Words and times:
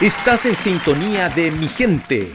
Estás 0.00 0.46
en 0.46 0.56
sintonía 0.56 1.28
de 1.28 1.50
mi 1.50 1.68
gente. 1.68 2.32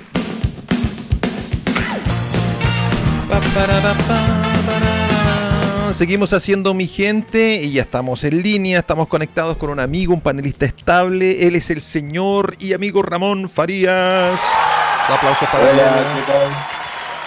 Seguimos 5.92 6.32
haciendo 6.34 6.76
mi 6.76 6.86
gente 6.86 7.56
y 7.56 7.72
ya 7.72 7.82
estamos 7.82 8.24
en 8.24 8.44
línea, 8.44 8.78
estamos 8.78 9.08
conectados 9.08 9.58
con 9.58 9.72
un 9.72 9.80
amigo, 9.80 10.14
un 10.14 10.22
panelista 10.22 10.68
estable. 10.68 11.48
Él 11.48 11.56
es 11.56 11.72
el 11.72 11.82
señor 11.82 12.56
y 12.60 12.74
amigo 12.74 13.02
Ramón 13.02 13.50
Farías. 13.50 14.40
Aplausos 15.10 15.50
para 15.50 15.72
él. 15.72 15.80
Hola, 15.80 16.04
¿qué 16.16 16.32
tal? 16.32 16.50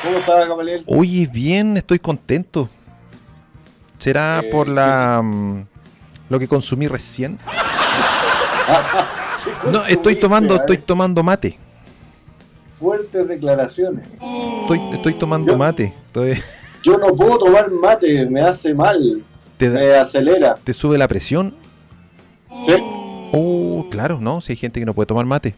¿Cómo 0.04 0.18
estás, 0.18 0.48
Gamaliel? 0.48 0.84
Oye, 0.86 1.26
bien, 1.26 1.76
estoy 1.76 1.98
contento. 1.98 2.70
¿Será 3.98 4.38
Eh, 4.44 4.50
por 4.52 4.68
la 4.68 5.20
mm, 5.20 5.66
lo 6.28 6.38
que 6.38 6.46
consumí 6.46 6.86
recién? 6.86 7.40
No, 9.72 9.84
estoy 9.86 10.16
tomando, 10.16 10.54
estoy 10.56 10.78
tomando 10.78 11.22
mate. 11.22 11.58
Fuertes 12.74 13.26
declaraciones. 13.28 14.06
Estoy, 14.62 14.80
estoy 14.92 15.14
tomando 15.14 15.52
Yo- 15.52 15.58
mate. 15.58 15.94
Estoy- 16.06 16.38
Yo 16.82 16.96
no 16.98 17.14
puedo 17.16 17.38
tomar 17.38 17.70
mate, 17.70 18.24
me 18.26 18.40
hace 18.40 18.72
mal, 18.72 19.22
te, 19.56 19.68
da- 19.70 19.80
me 19.80 19.94
acelera. 19.94 20.54
te 20.62 20.72
sube 20.72 20.96
la 20.96 21.08
presión. 21.08 21.54
Sí, 22.66 22.74
Oh, 23.30 23.86
claro, 23.90 24.18
no, 24.20 24.40
si 24.40 24.52
hay 24.52 24.56
gente 24.56 24.80
que 24.80 24.86
no 24.86 24.94
puede 24.94 25.06
tomar 25.06 25.26
mate. 25.26 25.54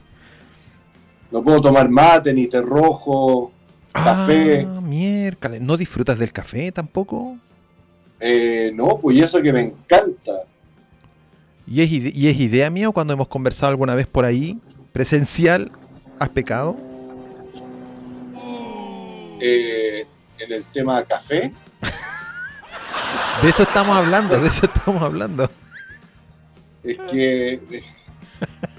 no 1.30 1.40
puedo 1.40 1.60
tomar 1.60 1.88
mate, 1.88 2.32
ni 2.34 2.48
té 2.48 2.60
rojo, 2.60 3.52
café. 3.92 4.66
Ah, 4.68 4.80
miércoles. 4.80 5.60
¿No 5.60 5.76
disfrutas 5.76 6.18
del 6.18 6.32
café 6.32 6.72
tampoco? 6.72 7.36
Eh, 8.18 8.72
no, 8.74 8.98
pues 9.00 9.18
eso 9.22 9.40
que 9.40 9.52
me 9.52 9.60
encanta. 9.60 10.32
¿Y 11.70 11.82
es, 11.82 11.90
ide- 11.90 12.12
¿Y 12.14 12.28
es 12.28 12.38
idea 12.38 12.68
mía 12.68 12.88
o 12.88 12.92
cuando 12.92 13.12
hemos 13.12 13.28
conversado 13.28 13.70
alguna 13.70 13.94
vez 13.94 14.06
por 14.08 14.24
ahí, 14.24 14.58
presencial, 14.92 15.70
has 16.18 16.28
pecado? 16.28 16.76
Eh, 19.40 20.04
en 20.38 20.52
el 20.52 20.64
tema 20.64 21.02
café, 21.04 21.52
De 23.42 23.48
eso 23.48 23.62
estamos 23.62 23.96
hablando, 23.96 24.36
de 24.38 24.48
eso 24.48 24.66
estamos 24.66 25.00
hablando. 25.02 25.48
es 26.82 26.98
que, 27.10 27.60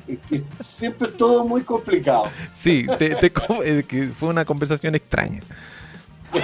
es 0.07 0.19
que 0.29 0.43
siempre 0.61 1.07
es 1.07 1.17
todo 1.17 1.45
muy 1.47 1.61
complicado. 1.61 2.25
Sí, 2.51 2.85
te- 2.99 3.31
fue 4.13 4.29
una 4.29 4.43
conversación 4.45 4.93
extraña. 4.95 5.39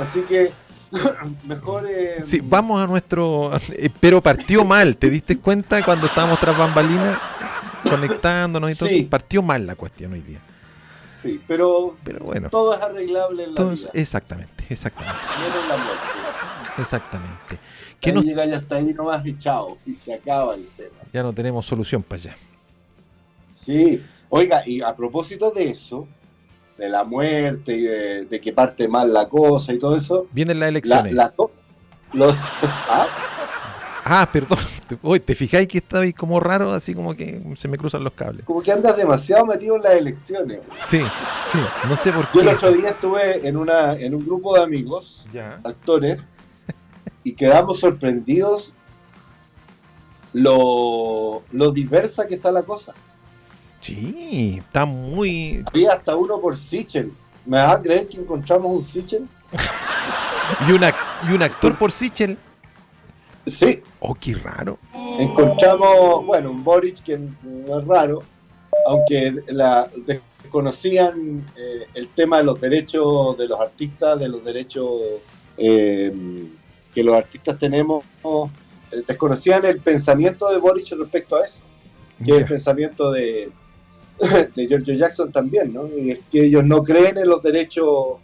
Así 0.00 0.20
que 0.22 0.52
mejor... 1.44 1.86
eh, 1.90 2.22
Sí, 2.24 2.40
vamos 2.42 2.80
a 2.82 2.86
nuestro... 2.86 3.50
eh, 3.72 3.90
pero 4.00 4.22
partió 4.22 4.64
mal, 4.64 4.96
¿te 4.96 5.10
diste 5.10 5.38
cuenta 5.38 5.82
cuando 5.84 6.06
estábamos 6.06 6.38
tras 6.40 6.56
bambalinas 6.56 7.18
conectándonos 7.88 8.70
y 8.70 8.74
todo? 8.74 8.88
Sí. 8.88 9.02
Partió 9.02 9.42
mal 9.42 9.66
la 9.66 9.74
cuestión 9.74 10.12
hoy 10.12 10.22
día. 10.22 10.40
sí, 11.22 11.40
pero 11.46 11.96
Pero 12.04 12.24
bueno, 12.24 12.48
todo 12.50 12.74
es 12.74 12.80
arreglable 12.82 13.44
en 13.44 13.54
la 13.54 13.62
vida. 13.64 13.90
exactamente, 13.94 14.64
exactamente, 14.68 15.18
menos 15.40 15.68
la 15.68 15.76
muerte. 15.76 16.02
exactamente. 16.78 17.58
¿Qué 18.00 18.10
Ahí 18.10 18.14
nos- 18.14 18.24
llega 18.24 18.46
ya 18.46 18.58
hasta 18.58 18.76
ahí 18.76 18.94
nomás 18.94 19.26
echado 19.26 19.78
y 19.84 19.94
se 19.94 20.14
acaba 20.14 20.54
el 20.54 20.68
tema. 20.76 20.96
Ya 21.12 21.22
no 21.22 21.32
tenemos 21.32 21.66
solución 21.66 22.02
para 22.02 22.20
allá. 22.22 22.36
Sí, 23.54 24.02
oiga, 24.28 24.62
y 24.66 24.80
a 24.80 24.94
propósito 24.94 25.50
de 25.50 25.70
eso, 25.70 26.06
de 26.78 26.88
la 26.88 27.04
muerte 27.04 27.74
y 27.76 27.82
de, 27.82 28.24
de 28.26 28.40
que 28.40 28.52
parte 28.52 28.86
mal 28.88 29.12
la 29.12 29.28
cosa 29.28 29.72
y 29.72 29.78
todo 29.78 29.96
eso, 29.96 30.26
Vienen 30.32 30.58
las 30.60 30.66
la, 30.66 30.68
elecciones. 30.68 31.12
la 31.12 31.34
los- 32.12 32.34
¿Ah? 32.88 33.06
Ah, 34.10 34.28
perdón. 34.32 34.58
Oye, 35.02 35.20
¿te 35.20 35.34
fijáis 35.34 35.68
que 35.68 35.78
estaba 35.78 36.04
ahí 36.04 36.14
como 36.14 36.40
raro? 36.40 36.70
Así 36.72 36.94
como 36.94 37.14
que 37.14 37.42
se 37.56 37.68
me 37.68 37.76
cruzan 37.76 38.04
los 38.04 38.14
cables. 38.14 38.46
como 38.46 38.62
que 38.62 38.72
andas 38.72 38.96
demasiado 38.96 39.44
metido 39.44 39.76
en 39.76 39.82
las 39.82 39.92
elecciones. 39.94 40.60
Sí, 40.86 41.02
sí. 41.52 41.58
No 41.88 41.96
sé 41.96 42.12
por 42.12 42.24
Yo 42.32 42.40
el 42.40 42.46
qué. 42.48 42.54
otro 42.54 42.72
día 42.72 42.88
estuve 42.90 43.46
en, 43.46 43.56
una, 43.58 43.92
en 43.94 44.14
un 44.14 44.24
grupo 44.24 44.54
de 44.56 44.62
amigos, 44.62 45.26
Ya. 45.32 45.60
actores, 45.64 46.22
y 47.24 47.32
quedamos 47.32 47.80
sorprendidos 47.80 48.72
lo, 50.32 51.42
lo 51.52 51.70
diversa 51.72 52.26
que 52.26 52.36
está 52.36 52.50
la 52.50 52.62
cosa. 52.62 52.94
Sí, 53.88 54.56
está 54.58 54.84
muy... 54.84 55.64
Había 55.64 55.94
hasta 55.94 56.14
uno 56.14 56.38
por 56.42 56.58
Sichel. 56.58 57.10
¿Me 57.46 57.56
vas 57.56 57.76
a 57.76 57.80
creer 57.80 58.06
que 58.06 58.18
encontramos 58.18 58.70
un 58.70 58.86
Sichel? 58.86 59.26
Y, 60.66 60.72
una, 60.72 60.94
y 61.28 61.34
un 61.34 61.42
actor 61.42 61.76
por 61.76 61.92
Sichel. 61.92 62.38
Sí, 63.46 63.82
Oh, 64.00 64.14
qué 64.14 64.34
raro. 64.34 64.78
encontramos, 65.18 66.24
bueno, 66.24 66.50
un 66.50 66.64
Boric 66.64 67.02
que 67.02 67.18
no 67.18 67.80
es 67.80 67.86
raro, 67.86 68.22
aunque 68.86 69.34
la, 69.48 69.90
desconocían 70.06 71.44
eh, 71.54 71.86
el 71.92 72.08
tema 72.08 72.38
de 72.38 72.44
los 72.44 72.58
derechos 72.62 73.36
de 73.36 73.46
los 73.46 73.60
artistas, 73.60 74.18
de 74.18 74.28
los 74.28 74.42
derechos 74.42 74.90
eh, 75.58 76.10
que 76.94 77.04
los 77.04 77.14
artistas 77.14 77.58
tenemos, 77.58 78.04
eh, 78.24 79.02
desconocían 79.06 79.66
el 79.66 79.80
pensamiento 79.80 80.48
de 80.50 80.58
Boric 80.58 80.90
respecto 80.92 81.36
a 81.36 81.44
eso, 81.44 81.60
que 82.24 82.32
es 82.32 82.38
el 82.38 82.46
pensamiento 82.46 83.12
de, 83.12 83.50
de 84.54 84.66
Giorgio 84.66 84.94
Jackson 84.94 85.30
también, 85.32 85.72
¿no? 85.72 85.88
Y 85.96 86.10
es 86.12 86.20
que 86.30 86.44
ellos 86.44 86.64
no 86.64 86.82
creen 86.82 87.18
en 87.18 87.28
los 87.28 87.42
derechos 87.42 88.16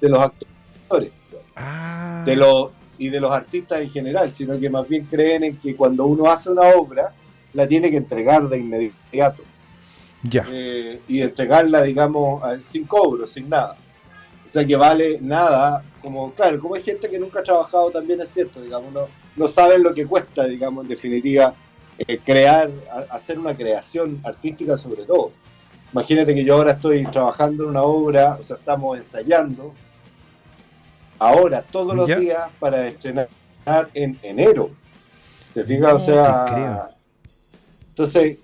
de 0.00 0.08
los 0.08 0.20
actores 0.20 1.10
Ah, 1.56 2.22
de 2.26 2.36
los 2.36 2.70
y 2.98 3.08
de 3.08 3.20
los 3.20 3.30
artistas 3.30 3.80
en 3.80 3.90
general, 3.90 4.32
sino 4.32 4.58
que 4.60 4.68
más 4.68 4.86
bien 4.88 5.04
creen 5.06 5.44
en 5.44 5.56
que 5.56 5.74
cuando 5.74 6.04
uno 6.06 6.30
hace 6.30 6.50
una 6.50 6.68
obra 6.68 7.12
la 7.54 7.66
tiene 7.66 7.90
que 7.90 7.96
entregar 7.96 8.48
de 8.48 8.58
inmediato 8.58 9.42
ya. 10.22 10.46
eh, 10.50 11.00
y 11.08 11.22
entregarla, 11.22 11.82
digamos, 11.82 12.42
sin 12.62 12.84
cobro, 12.84 13.26
sin 13.26 13.48
nada. 13.48 13.76
O 14.48 14.52
sea 14.52 14.64
que 14.66 14.76
vale 14.76 15.18
nada, 15.20 15.82
como 16.02 16.32
claro, 16.32 16.60
como 16.60 16.74
hay 16.74 16.82
gente 16.82 17.08
que 17.08 17.18
nunca 17.18 17.40
ha 17.40 17.42
trabajado 17.42 17.90
también 17.90 18.20
es 18.20 18.28
cierto, 18.30 18.60
digamos, 18.60 18.92
no, 18.92 19.06
no 19.36 19.48
saben 19.48 19.82
lo 19.82 19.94
que 19.94 20.06
cuesta, 20.06 20.44
digamos, 20.44 20.84
en 20.84 20.88
definitiva, 20.90 21.54
eh, 21.98 22.18
crear, 22.24 22.68
a- 22.92 23.14
hacer 23.14 23.38
una 23.38 23.54
creación 23.54 24.20
artística 24.24 24.76
sobre 24.76 25.04
todo. 25.04 25.32
Imagínate 25.92 26.34
que 26.34 26.44
yo 26.44 26.54
ahora 26.54 26.72
estoy 26.72 27.04
trabajando 27.06 27.64
en 27.64 27.70
una 27.70 27.82
obra, 27.82 28.38
o 28.40 28.44
sea, 28.44 28.56
estamos 28.56 28.96
ensayando 28.98 29.72
ahora 31.18 31.62
todos 31.70 31.94
los 31.94 32.08
Ya. 32.08 32.16
días 32.18 32.50
para 32.58 32.86
estrenar 32.86 33.28
en 33.94 34.18
enero. 34.22 34.70
¿Te 35.52 35.64
fijas? 35.64 35.92
No 35.92 35.96
o 35.96 36.00
sea, 36.00 36.90
entonces 37.88 38.38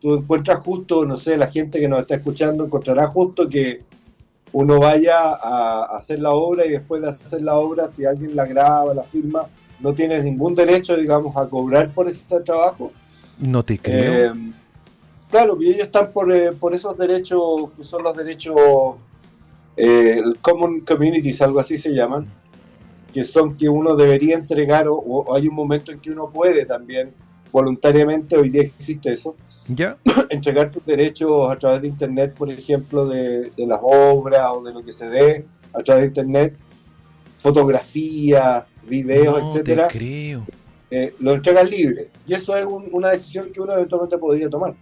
tú 0.00 0.14
encuentras 0.14 0.58
justo, 0.60 1.04
no 1.04 1.16
sé, 1.16 1.36
la 1.36 1.46
gente 1.46 1.78
que 1.78 1.88
nos 1.88 2.00
está 2.00 2.16
escuchando 2.16 2.64
encontrará 2.64 3.06
justo 3.06 3.48
que 3.48 3.82
uno 4.52 4.78
vaya 4.80 5.18
a 5.32 5.96
hacer 5.96 6.18
la 6.18 6.30
obra 6.32 6.66
y 6.66 6.70
después 6.70 7.00
de 7.00 7.08
hacer 7.10 7.42
la 7.42 7.54
obra, 7.54 7.88
si 7.88 8.04
alguien 8.04 8.36
la 8.36 8.44
graba, 8.44 8.92
la 8.92 9.04
firma, 9.04 9.46
no 9.80 9.94
tienes 9.94 10.24
ningún 10.24 10.54
derecho, 10.54 10.96
digamos, 10.96 11.36
a 11.36 11.46
cobrar 11.48 11.90
por 11.90 12.08
ese 12.08 12.40
trabajo. 12.40 12.92
No 13.38 13.64
te 13.64 13.78
creo. 13.78 14.32
Eh, 14.32 14.51
claro, 15.32 15.60
y 15.60 15.68
ellos 15.70 15.86
están 15.86 16.12
por, 16.12 16.30
eh, 16.32 16.52
por 16.52 16.72
esos 16.74 16.96
derechos, 16.96 17.70
que 17.76 17.82
son 17.82 18.04
los 18.04 18.16
derechos, 18.16 18.54
eh, 19.76 20.22
Common 20.40 20.80
Communities, 20.82 21.42
algo 21.42 21.58
así 21.58 21.76
se 21.78 21.90
llaman, 21.90 22.26
que 23.12 23.24
son 23.24 23.56
que 23.56 23.68
uno 23.68 23.96
debería 23.96 24.36
entregar, 24.36 24.86
o, 24.86 24.94
o 24.94 25.34
hay 25.34 25.48
un 25.48 25.54
momento 25.54 25.90
en 25.90 25.98
que 26.00 26.10
uno 26.12 26.30
puede 26.30 26.64
también, 26.66 27.12
voluntariamente, 27.50 28.36
hoy 28.36 28.50
día 28.50 28.62
existe 28.62 29.12
eso, 29.12 29.34
ya. 29.68 29.96
entregar 30.30 30.70
tus 30.70 30.84
derechos 30.86 31.50
a 31.50 31.56
través 31.58 31.82
de 31.82 31.88
Internet, 31.88 32.34
por 32.34 32.50
ejemplo, 32.50 33.06
de, 33.06 33.50
de 33.50 33.66
las 33.66 33.80
obras 33.82 34.50
o 34.54 34.62
de 34.62 34.72
lo 34.72 34.84
que 34.84 34.92
se 34.92 35.08
dé 35.08 35.44
a 35.72 35.82
través 35.82 36.02
de 36.02 36.08
Internet, 36.08 36.54
fotografías, 37.38 38.64
videos, 38.88 39.40
no 39.42 39.48
etcétera 39.48 39.88
te 39.88 39.98
creo. 39.98 40.44
eh, 40.90 41.14
lo 41.20 41.32
entregan 41.32 41.68
libre. 41.70 42.10
Y 42.26 42.34
eso 42.34 42.56
es 42.56 42.64
un- 42.64 42.88
una 42.92 43.10
decisión 43.10 43.50
que 43.52 43.60
uno 43.60 43.72
eventualmente 43.72 44.18
podría 44.18 44.48
tomar. 44.50 44.74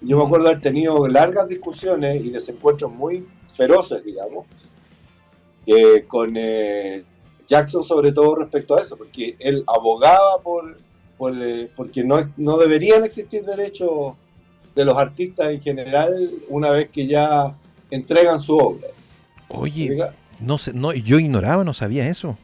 Yo 0.00 0.16
me 0.16 0.24
acuerdo 0.24 0.48
haber 0.48 0.60
tenido 0.60 1.06
largas 1.08 1.48
discusiones 1.48 2.24
y 2.24 2.30
desencuentros 2.30 2.90
muy 2.90 3.26
feroces, 3.48 4.02
digamos, 4.04 4.46
eh, 5.66 6.04
con 6.08 6.34
eh, 6.36 7.04
Jackson 7.46 7.84
sobre 7.84 8.12
todo 8.12 8.36
respecto 8.36 8.76
a 8.76 8.80
eso, 8.80 8.96
porque 8.96 9.36
él 9.38 9.62
abogaba 9.66 10.40
por, 10.42 10.78
por, 11.18 11.34
eh, 11.36 11.68
porque 11.76 12.02
no, 12.02 12.32
no 12.38 12.56
deberían 12.56 13.04
existir 13.04 13.44
derechos 13.44 14.14
de 14.74 14.84
los 14.84 14.96
artistas 14.96 15.50
en 15.50 15.60
general 15.60 16.30
una 16.48 16.70
vez 16.70 16.88
que 16.88 17.06
ya 17.06 17.54
entregan 17.90 18.40
su 18.40 18.56
obra. 18.56 18.88
Oye, 19.48 19.98
no 20.40 20.56
sé, 20.56 20.72
no, 20.72 20.92
yo 20.94 21.18
ignoraba, 21.18 21.64
no 21.64 21.74
sabía 21.74 22.08
eso. 22.08 22.38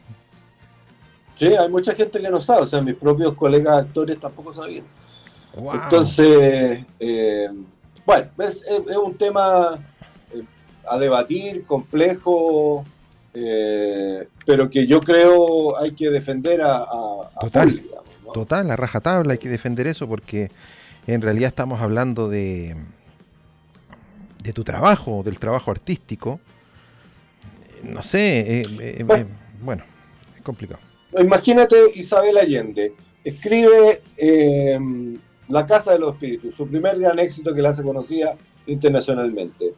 Sí, 1.37 1.47
hay 1.47 1.69
mucha 1.69 1.95
gente 1.95 2.21
que 2.21 2.31
no 2.31 2.41
sabe, 2.41 2.63
o 2.63 2.67
sea, 2.67 2.81
mis 2.81 2.97
propios 2.97 3.35
colegas 3.35 3.85
actores 3.85 4.19
tampoco 4.19 4.53
sabían. 4.53 4.85
Wow. 5.57 5.75
Entonces, 5.75 6.85
eh, 7.01 7.49
bueno, 8.05 8.29
es, 8.39 8.63
un 9.03 9.15
tema 9.15 9.79
eh, 10.33 10.43
a 10.89 10.99
debatir, 10.99 11.65
complejo, 11.65 12.85
eh, 13.35 14.29
pero 14.45 14.71
que 14.71 14.87
yo 14.87 15.01
creo 15.01 15.79
hay 15.79 15.93
que 15.93 16.11
defender 16.11 16.63
a, 16.63 16.77
a, 16.77 17.31
a 17.35 17.41
Total. 17.41 17.71
full, 17.71 17.81
digamos, 17.83 18.11
¿no? 18.25 18.33
Total, 18.33 18.69
la 18.69 18.77
rajatabla, 18.77 19.33
hay 19.33 19.39
que 19.39 19.49
defender 19.49 19.87
eso 19.87 20.09
porque 20.09 20.51
en 21.07 21.23
realidad 21.23 21.49
estamos 21.49 21.81
hablando 21.81 22.29
de, 22.29 22.77
de 24.43 24.53
tu 24.53 24.65
trabajo, 24.65 25.23
del 25.25 25.39
trabajo 25.39 25.71
artístico. 25.71 26.41
No 27.83 28.03
sé, 28.03 28.61
eh, 28.61 28.67
eh, 28.81 29.27
bueno, 29.61 29.85
es 30.37 30.43
complicado. 30.43 30.81
Imagínate 31.19 31.77
Isabel 31.95 32.37
Allende, 32.37 32.93
escribe 33.25 34.01
La 35.49 35.67
Casa 35.67 35.93
de 35.93 35.99
los 35.99 36.15
Espíritus, 36.15 36.55
su 36.55 36.67
primer 36.67 36.99
gran 36.99 37.19
éxito 37.19 37.55
que 37.55 37.63
la 37.63 37.71
hace 37.71 37.83
conocida 37.83 38.37
internacionalmente. 38.67 39.75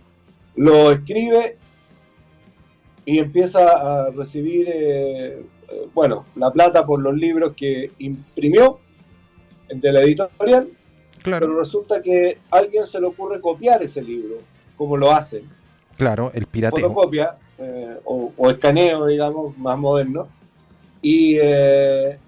Lo 0.57 0.91
escribe 0.91 1.57
y 3.05 3.19
empieza 3.19 4.07
a 4.07 4.11
recibir, 4.11 4.67
eh, 4.69 5.43
bueno, 5.95 6.25
la 6.37 6.51
plata 6.51 6.85
por 6.87 7.01
los 7.01 7.15
libros 7.15 7.53
que 7.55 7.91
imprimió 7.99 8.79
de 9.69 9.93
la 9.93 10.01
editorial, 10.01 10.69
claro. 11.23 11.47
pero 11.47 11.61
resulta 11.61 12.01
que 12.03 12.39
a 12.51 12.59
alguien 12.59 12.87
se 12.87 13.01
le 13.01 13.07
ocurre 13.07 13.41
copiar 13.41 13.83
ese 13.83 14.03
libro, 14.03 14.37
como 14.77 14.97
lo 14.97 15.13
hacen. 15.13 15.43
Claro, 15.97 16.31
el 16.35 16.47
pirateo. 16.47 16.81
Fotocopia 16.81 17.37
eh, 17.59 17.97
o, 18.05 18.33
o, 18.37 18.51
escaneo, 18.51 19.07
digamos, 19.07 19.57
más 19.59 19.79
moderno. 19.79 20.29
Y, 21.03 21.37
eh, 21.41 22.19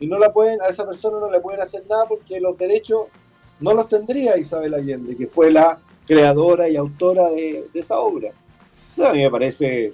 y 0.00 0.06
no 0.06 0.18
la 0.18 0.32
pueden, 0.32 0.60
a 0.62 0.66
esa 0.66 0.86
persona 0.86 1.18
no 1.20 1.30
le 1.30 1.40
pueden 1.40 1.60
hacer 1.60 1.84
nada 1.88 2.04
porque 2.06 2.40
los 2.40 2.58
derechos 2.58 3.06
no 3.60 3.74
los 3.74 3.88
tendría 3.88 4.36
Isabel 4.36 4.74
Allende, 4.74 5.16
que 5.16 5.26
fue 5.26 5.50
la 5.50 5.78
creadora 6.06 6.68
y 6.68 6.76
autora 6.76 7.30
de, 7.30 7.66
esa 7.74 7.98
obra. 7.98 8.30
a 8.98 9.12
mí 9.12 9.22
me 9.22 9.30
parece 9.30 9.92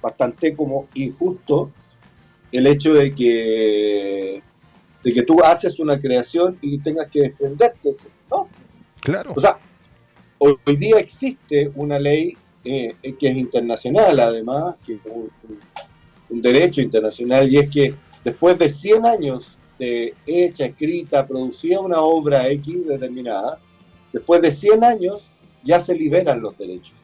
bastante 0.00 0.56
como 0.56 0.88
injusto 0.94 1.70
el 2.50 2.66
hecho 2.66 2.94
de 2.94 3.14
que, 3.14 4.42
de 5.02 5.12
que 5.12 5.22
tú 5.22 5.42
haces 5.42 5.78
una 5.78 5.98
creación 5.98 6.58
y 6.60 6.78
tengas 6.78 7.08
que 7.08 7.20
desprenderte, 7.20 7.90
¿no? 8.30 8.48
Claro. 9.00 9.32
O 9.34 9.40
sea, 9.40 9.58
hoy, 10.38 10.76
día 10.76 10.98
existe 10.98 11.70
una 11.74 11.98
ley 11.98 12.36
eh, 12.64 12.94
que 13.18 13.28
es 13.28 13.36
internacional, 13.36 14.18
además, 14.20 14.76
que 14.84 14.94
es 14.94 15.00
un, 15.06 15.30
un, 16.28 16.42
derecho 16.42 16.82
internacional, 16.82 17.50
y 17.50 17.58
es 17.58 17.70
que 17.70 17.94
después 18.24 18.58
de 18.58 18.68
100 18.68 19.06
años 19.06 19.58
de 19.78 20.14
hecha, 20.26 20.66
escrita, 20.66 21.26
producida 21.26 21.80
una 21.80 22.00
obra 22.00 22.48
X 22.48 22.86
determinada, 22.86 23.58
después 24.12 24.40
de 24.42 24.52
100 24.52 24.84
años 24.84 25.28
ya 25.64 25.80
se 25.80 25.94
liberan 25.94 26.40
los 26.40 26.58
derechos. 26.58 26.94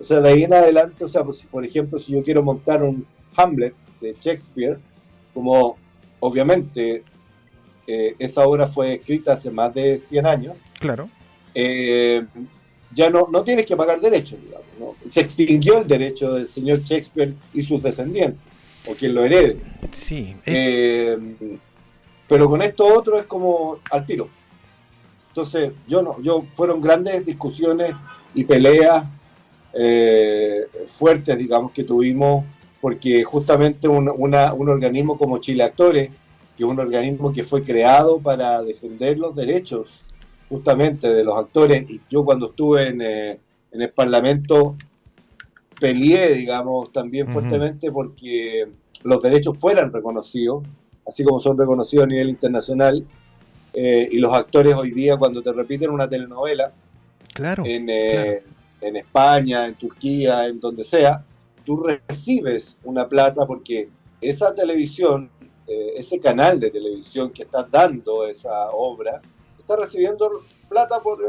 O 0.00 0.04
sea, 0.04 0.20
de 0.20 0.28
ahí 0.30 0.44
en 0.44 0.52
adelante, 0.52 1.04
o 1.04 1.08
sea, 1.08 1.24
pues, 1.24 1.46
por 1.50 1.64
ejemplo, 1.64 1.98
si 1.98 2.12
yo 2.12 2.22
quiero 2.22 2.42
montar 2.42 2.82
un 2.82 3.06
Hamlet 3.36 3.74
de 4.00 4.14
Shakespeare, 4.18 4.78
como 5.34 5.76
obviamente 6.20 7.02
eh, 7.86 8.14
esa 8.18 8.46
obra 8.46 8.66
fue 8.66 8.94
escrita 8.94 9.32
hace 9.32 9.50
más 9.50 9.72
de 9.74 9.98
100 9.98 10.26
años, 10.26 10.56
claro. 10.78 11.08
Eh, 11.54 12.24
ya 12.94 13.10
no, 13.10 13.28
no 13.30 13.42
tienes 13.42 13.66
que 13.66 13.76
pagar 13.76 14.00
derechos, 14.00 14.38
digamos. 14.42 14.96
Se 15.08 15.20
extinguió 15.20 15.78
el 15.78 15.88
derecho 15.88 16.34
del 16.34 16.46
señor 16.46 16.82
Shakespeare 16.82 17.34
y 17.52 17.62
sus 17.62 17.82
descendientes, 17.82 18.40
o 18.86 18.94
quien 18.94 19.14
lo 19.14 19.24
herede. 19.24 19.56
Sí. 19.92 20.36
Eh, 20.46 21.18
pero 22.28 22.48
con 22.48 22.62
esto 22.62 22.84
otro 22.86 23.18
es 23.18 23.26
como 23.26 23.78
al 23.90 24.04
tiro. 24.04 24.28
Entonces, 25.28 25.72
yo 25.86 26.02
no, 26.02 26.20
yo 26.20 26.44
fueron 26.52 26.80
grandes 26.80 27.24
discusiones 27.24 27.94
y 28.34 28.44
peleas 28.44 29.04
eh, 29.72 30.66
fuertes, 30.88 31.38
digamos, 31.38 31.72
que 31.72 31.84
tuvimos, 31.84 32.44
porque 32.80 33.22
justamente 33.24 33.88
un, 33.88 34.08
un 34.08 34.34
organismo 34.34 35.16
como 35.16 35.38
Chile 35.38 35.64
Actores, 35.64 36.10
que 36.56 36.64
es 36.64 36.68
un 36.68 36.80
organismo 36.80 37.32
que 37.32 37.44
fue 37.44 37.62
creado 37.62 38.18
para 38.18 38.62
defender 38.62 39.18
los 39.18 39.34
derechos 39.34 40.00
justamente 40.48 41.08
de 41.08 41.24
los 41.24 41.38
actores, 41.38 41.88
y 41.88 42.00
yo 42.10 42.24
cuando 42.24 42.50
estuve 42.50 42.88
en, 42.88 43.02
eh, 43.02 43.38
en 43.70 43.82
el 43.82 43.90
Parlamento 43.90 44.76
peleé, 45.80 46.34
digamos, 46.34 46.92
también 46.92 47.28
fuertemente 47.28 47.90
porque 47.90 48.68
los 49.04 49.22
derechos 49.22 49.56
fueran 49.58 49.92
reconocidos, 49.92 50.64
así 51.06 51.24
como 51.24 51.40
son 51.40 51.56
reconocidos 51.56 52.04
a 52.04 52.08
nivel 52.08 52.28
internacional, 52.28 53.04
eh, 53.74 54.08
y 54.10 54.18
los 54.18 54.32
actores 54.32 54.74
hoy 54.74 54.90
día 54.90 55.16
cuando 55.16 55.42
te 55.42 55.52
repiten 55.52 55.90
una 55.90 56.08
telenovela, 56.08 56.72
claro, 57.32 57.64
en, 57.64 57.88
eh, 57.90 58.42
en 58.80 58.96
España, 58.96 59.66
en 59.66 59.74
Turquía, 59.74 60.46
en 60.46 60.58
donde 60.58 60.84
sea, 60.84 61.24
tú 61.64 61.84
recibes 61.84 62.76
una 62.84 63.08
plata 63.08 63.46
porque 63.46 63.88
esa 64.20 64.54
televisión, 64.54 65.30
eh, 65.66 65.92
ese 65.96 66.18
canal 66.18 66.58
de 66.58 66.70
televisión 66.70 67.30
que 67.30 67.42
está 67.42 67.62
dando 67.62 68.26
esa 68.26 68.70
obra, 68.70 69.20
está 69.58 69.76
recibiendo 69.76 70.42
plata 70.68 71.00
por, 71.00 71.20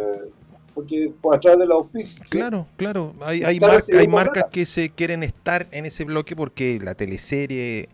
porque 0.79 1.11
por 1.21 1.35
atrás 1.35 1.59
de 1.59 1.65
la 1.65 1.75
auspicio. 1.75 2.23
Claro, 2.29 2.65
claro. 2.77 3.13
Hay, 3.21 3.43
hay, 3.43 3.59
hay 3.97 4.07
marcas 4.07 4.45
que 4.49 4.65
se 4.65 4.89
quieren 4.89 5.23
estar 5.23 5.67
en 5.71 5.85
ese 5.85 6.05
bloque 6.05 6.35
porque 6.35 6.79
la 6.81 6.95
teleserie 6.95 7.89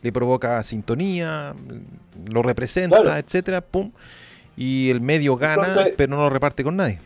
le 0.00 0.12
provoca 0.12 0.62
sintonía, 0.62 1.54
lo 2.32 2.42
representa, 2.42 3.18
etcétera, 3.18 3.60
pum, 3.60 3.92
y 4.56 4.88
el 4.88 5.02
medio 5.02 5.36
gana, 5.36 5.88
pero 5.96 6.16
no 6.16 6.22
lo 6.22 6.30
reparte 6.30 6.64
con 6.64 6.76
nadie. 6.76 6.98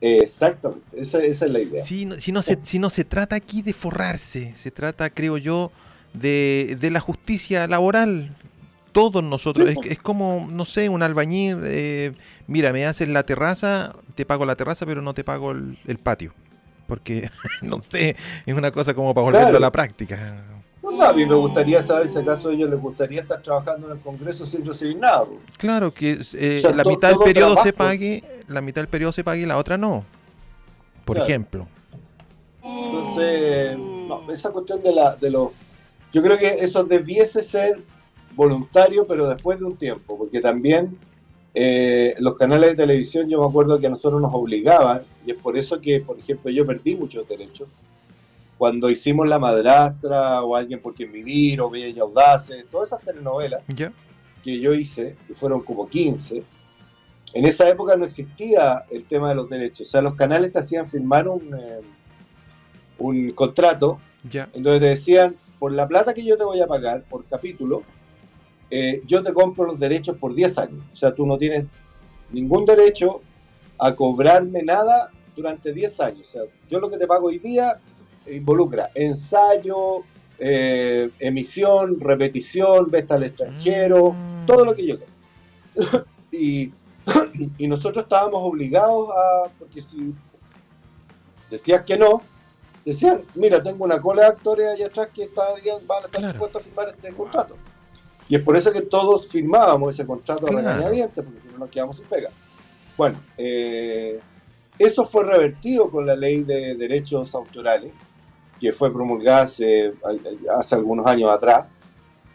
Exactamente, 0.00 0.98
esa, 0.98 1.22
es 1.22 1.40
la 1.42 1.60
idea. 1.60 1.82
Si, 1.82 2.08
si, 2.18 2.32
no 2.32 2.40
se, 2.40 2.58
si 2.62 2.78
no 2.78 2.88
se 2.88 3.04
trata 3.04 3.36
aquí 3.36 3.60
de 3.60 3.74
forrarse, 3.74 4.54
se 4.54 4.70
trata, 4.70 5.10
creo 5.10 5.36
yo, 5.36 5.70
de, 6.14 6.78
de 6.80 6.90
la 6.90 7.00
justicia 7.00 7.66
laboral. 7.66 8.34
Todos 8.92 9.22
nosotros, 9.22 9.68
es, 9.84 9.98
como, 9.98 10.46
no 10.50 10.64
sé, 10.64 10.88
un 10.88 11.02
albañil, 11.02 11.60
eh, 11.64 12.12
mira, 12.46 12.72
me 12.72 12.86
haces 12.86 13.08
la 13.08 13.22
terraza, 13.22 13.94
te 14.14 14.24
pago 14.24 14.46
la 14.46 14.56
terraza, 14.56 14.86
pero 14.86 15.02
no 15.02 15.14
te 15.14 15.24
pago 15.24 15.52
el, 15.52 15.98
patio. 16.02 16.32
Porque, 16.86 17.30
no 17.62 17.80
sé, 17.80 18.16
es 18.46 18.54
una 18.54 18.70
cosa 18.70 18.94
como 18.94 19.14
para 19.14 19.24
volverlo 19.24 19.58
a 19.58 19.60
la 19.60 19.72
práctica 19.72 20.44
a 21.00 21.12
mí 21.12 21.26
me 21.26 21.34
gustaría 21.34 21.82
saber 21.82 22.08
si 22.08 22.18
acaso 22.18 22.48
a 22.48 22.52
ellos 22.52 22.70
les 22.70 22.80
gustaría 22.80 23.20
estar 23.20 23.42
trabajando 23.42 23.86
en 23.86 23.94
el 23.94 24.00
Congreso 24.00 24.46
sin 24.46 24.64
recibir 24.64 24.96
nada. 24.96 25.26
Claro, 25.56 25.92
que 25.92 26.18
eh, 26.34 26.62
la 26.74 26.84
mitad 26.84 27.10
del 27.10 27.18
periodo 27.18 27.56
se 27.56 27.72
pague, 27.72 28.22
la 28.48 28.60
mitad 28.60 28.80
del 28.80 28.88
periodo 28.88 29.12
se 29.12 29.24
pague 29.24 29.42
y 29.42 29.46
la 29.46 29.56
otra 29.56 29.76
no. 29.76 30.04
Por 31.04 31.18
ejemplo. 31.18 31.66
Entonces, 32.62 33.78
no, 33.78 34.30
esa 34.30 34.50
cuestión 34.50 34.82
de, 34.82 34.92
la, 34.92 35.16
de 35.16 35.30
los... 35.30 35.50
Yo 36.12 36.22
creo 36.22 36.38
que 36.38 36.48
eso 36.60 36.84
debiese 36.84 37.42
ser 37.42 37.82
voluntario, 38.34 39.06
pero 39.06 39.28
después 39.28 39.58
de 39.58 39.64
un 39.64 39.76
tiempo, 39.76 40.16
porque 40.16 40.40
también 40.40 40.96
eh, 41.54 42.14
los 42.18 42.36
canales 42.36 42.70
de 42.70 42.76
televisión, 42.76 43.28
yo 43.28 43.40
me 43.40 43.46
acuerdo 43.46 43.78
que 43.78 43.86
a 43.86 43.90
nosotros 43.90 44.20
nos 44.20 44.32
obligaban, 44.32 45.02
y 45.26 45.32
es 45.32 45.38
por 45.38 45.56
eso 45.56 45.80
que, 45.80 46.00
por 46.00 46.18
ejemplo, 46.18 46.50
yo 46.50 46.64
perdí 46.64 46.94
muchos 46.94 47.26
derechos, 47.28 47.68
cuando 48.56 48.90
hicimos 48.90 49.28
La 49.28 49.38
Madrastra 49.38 50.42
o 50.42 50.56
Alguien 50.56 50.80
por 50.80 50.94
quien 50.94 51.12
vivir 51.12 51.60
o 51.60 51.70
Bella 51.70 51.88
y 51.88 51.98
Audaces, 52.00 52.66
todas 52.70 52.88
esas 52.88 53.04
telenovelas 53.04 53.62
que 54.42 54.60
yo 54.60 54.74
hice, 54.74 55.16
que 55.26 55.34
fueron 55.34 55.62
como 55.62 55.88
15, 55.88 56.42
en 57.34 57.44
esa 57.44 57.68
época 57.68 57.96
no 57.96 58.04
existía 58.04 58.84
el 58.90 59.04
tema 59.04 59.28
de 59.28 59.34
los 59.36 59.48
derechos. 59.48 59.88
O 59.88 59.90
sea, 59.90 60.02
los 60.02 60.14
canales 60.14 60.52
te 60.52 60.58
hacían 60.58 60.86
firmar 60.86 61.28
un, 61.28 61.54
eh, 61.54 61.80
un 62.98 63.30
contrato 63.32 64.00
en 64.32 64.62
donde 64.62 64.80
te 64.80 64.86
decían, 64.86 65.36
por 65.58 65.72
la 65.72 65.86
plata 65.86 66.14
que 66.14 66.24
yo 66.24 66.36
te 66.36 66.44
voy 66.44 66.60
a 66.60 66.66
pagar 66.66 67.02
por 67.04 67.24
capítulo, 67.26 67.82
eh, 68.70 69.02
yo 69.06 69.22
te 69.22 69.32
compro 69.32 69.66
los 69.66 69.80
derechos 69.80 70.16
por 70.16 70.34
10 70.34 70.58
años. 70.58 70.84
O 70.92 70.96
sea, 70.96 71.14
tú 71.14 71.26
no 71.26 71.38
tienes 71.38 71.66
ningún 72.30 72.64
derecho 72.64 73.22
a 73.78 73.94
cobrarme 73.94 74.62
nada 74.62 75.10
durante 75.36 75.72
10 75.72 76.00
años. 76.00 76.28
O 76.28 76.30
sea, 76.30 76.42
yo 76.68 76.80
lo 76.80 76.90
que 76.90 76.98
te 76.98 77.06
pago 77.06 77.28
hoy 77.28 77.38
día 77.38 77.78
involucra 78.26 78.90
ensayo, 78.94 80.02
eh, 80.38 81.10
emisión, 81.18 81.98
repetición, 81.98 82.90
vesta 82.90 83.14
al 83.14 83.24
extranjero, 83.24 84.12
mm. 84.12 84.46
todo 84.46 84.64
lo 84.64 84.74
que 84.74 84.86
yo 84.86 84.98
tengo. 84.98 86.04
y, 86.32 86.70
y, 87.58 87.66
nosotros 87.66 88.04
estábamos 88.04 88.40
obligados 88.42 89.08
a, 89.10 89.48
porque 89.58 89.80
si 89.80 90.14
decías 91.50 91.82
que 91.82 91.96
no, 91.96 92.22
decían, 92.84 93.22
mira, 93.34 93.62
tengo 93.62 93.84
una 93.84 94.00
cola 94.00 94.22
de 94.22 94.28
actores 94.28 94.66
allá 94.66 94.86
atrás 94.86 95.08
que 95.14 95.24
estarían, 95.24 95.86
van 95.86 96.02
a 96.02 96.06
estar 96.06 96.22
dispuestos 96.22 96.62
a 96.62 96.64
firmar 96.64 96.88
este 96.88 97.12
contrato. 97.12 97.56
Y 98.28 98.36
es 98.36 98.42
por 98.42 98.56
eso 98.56 98.72
que 98.72 98.82
todos 98.82 99.28
firmábamos 99.28 99.94
ese 99.94 100.06
contrato 100.06 100.46
a 100.46 100.50
regañadientes, 100.50 101.24
porque 101.24 101.40
si 101.46 101.52
no 101.52 101.58
nos 101.58 101.70
quedamos 101.70 101.96
sin 101.96 102.06
pega. 102.06 102.30
Bueno, 102.96 103.18
eh, 103.38 104.20
eso 104.78 105.04
fue 105.04 105.24
revertido 105.24 105.90
con 105.90 106.06
la 106.06 106.14
ley 106.14 106.42
de 106.42 106.74
derechos 106.74 107.34
autorales, 107.34 107.92
que 108.60 108.72
fue 108.72 108.92
promulgada 108.92 109.42
hace, 109.42 109.92
algunos 110.72 111.06
años 111.06 111.30
atrás. 111.30 111.66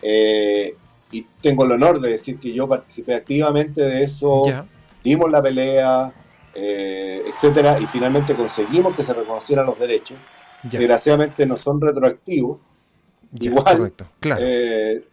Eh, 0.02 0.76
y 1.12 1.28
tengo 1.42 1.64
el 1.64 1.74
honor 1.74 2.02
de 2.02 2.10
decir 2.10 2.40
que 2.40 2.52
yo 2.52 2.68
participé 2.68 3.14
activamente 3.14 3.82
de 3.82 4.04
eso, 4.04 4.44
dimos 5.04 5.30
la 5.30 5.42
pelea, 5.42 6.12
eh, 6.56 7.24
etcétera, 7.28 7.80
y 7.80 7.86
finalmente 7.86 8.34
conseguimos 8.34 8.96
que 8.96 9.04
se 9.04 9.14
reconocieran 9.14 9.66
los 9.66 9.78
derechos. 9.78 10.18
Desgraciadamente 10.64 11.46
no 11.46 11.58
son 11.58 11.80
retroactivos. 11.80 12.60
igual, 13.40 13.94
eh, 14.40 15.04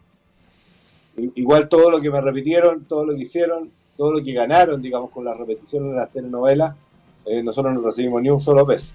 igual 1.34 1.68
todo 1.68 1.90
lo 1.90 2.00
que 2.00 2.10
me 2.10 2.20
repitieron, 2.20 2.84
todo 2.84 3.04
lo 3.04 3.14
que 3.14 3.22
hicieron, 3.22 3.70
todo 3.96 4.12
lo 4.12 4.24
que 4.24 4.32
ganaron, 4.32 4.80
digamos, 4.80 5.10
con 5.10 5.24
las 5.24 5.36
repeticiones 5.36 5.90
de 5.90 5.96
las 5.96 6.12
telenovelas, 6.12 6.74
eh, 7.26 7.42
nosotros 7.42 7.74
no 7.74 7.82
recibimos 7.82 8.22
ni 8.22 8.30
un 8.30 8.40
solo 8.40 8.66
peso. 8.66 8.92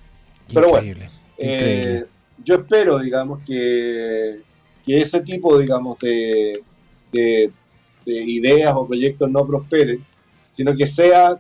Pero 0.54 0.70
bueno, 0.70 1.06
eh, 1.38 2.06
yo 2.44 2.56
espero, 2.56 3.00
digamos, 3.00 3.44
que, 3.44 4.40
que, 4.86 5.02
ese 5.02 5.22
tipo, 5.22 5.58
digamos, 5.58 5.98
de, 6.00 6.62
de, 7.12 7.52
ideas 8.06 8.74
o 8.76 8.88
proyectos 8.88 9.30
no 9.30 9.46
prosperen, 9.46 10.04
sino 10.56 10.76
que 10.76 10.88
sea 10.88 11.40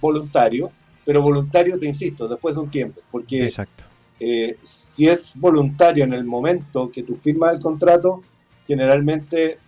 voluntario, 0.00 0.70
pero 1.04 1.22
voluntario, 1.22 1.78
te 1.78 1.86
insisto, 1.86 2.28
después 2.28 2.54
de 2.54 2.60
un 2.60 2.70
tiempo, 2.70 3.00
porque 3.10 3.44
Exacto. 3.44 3.84
Eh, 4.18 4.56
si 4.64 5.08
es 5.08 5.32
voluntario 5.34 6.04
en 6.04 6.12
el 6.12 6.24
momento 6.24 6.90
que 6.90 7.02
tú 7.02 7.14
firmas 7.14 7.54
el 7.54 7.60
contrato, 7.60 8.22
generalmente 8.66 9.58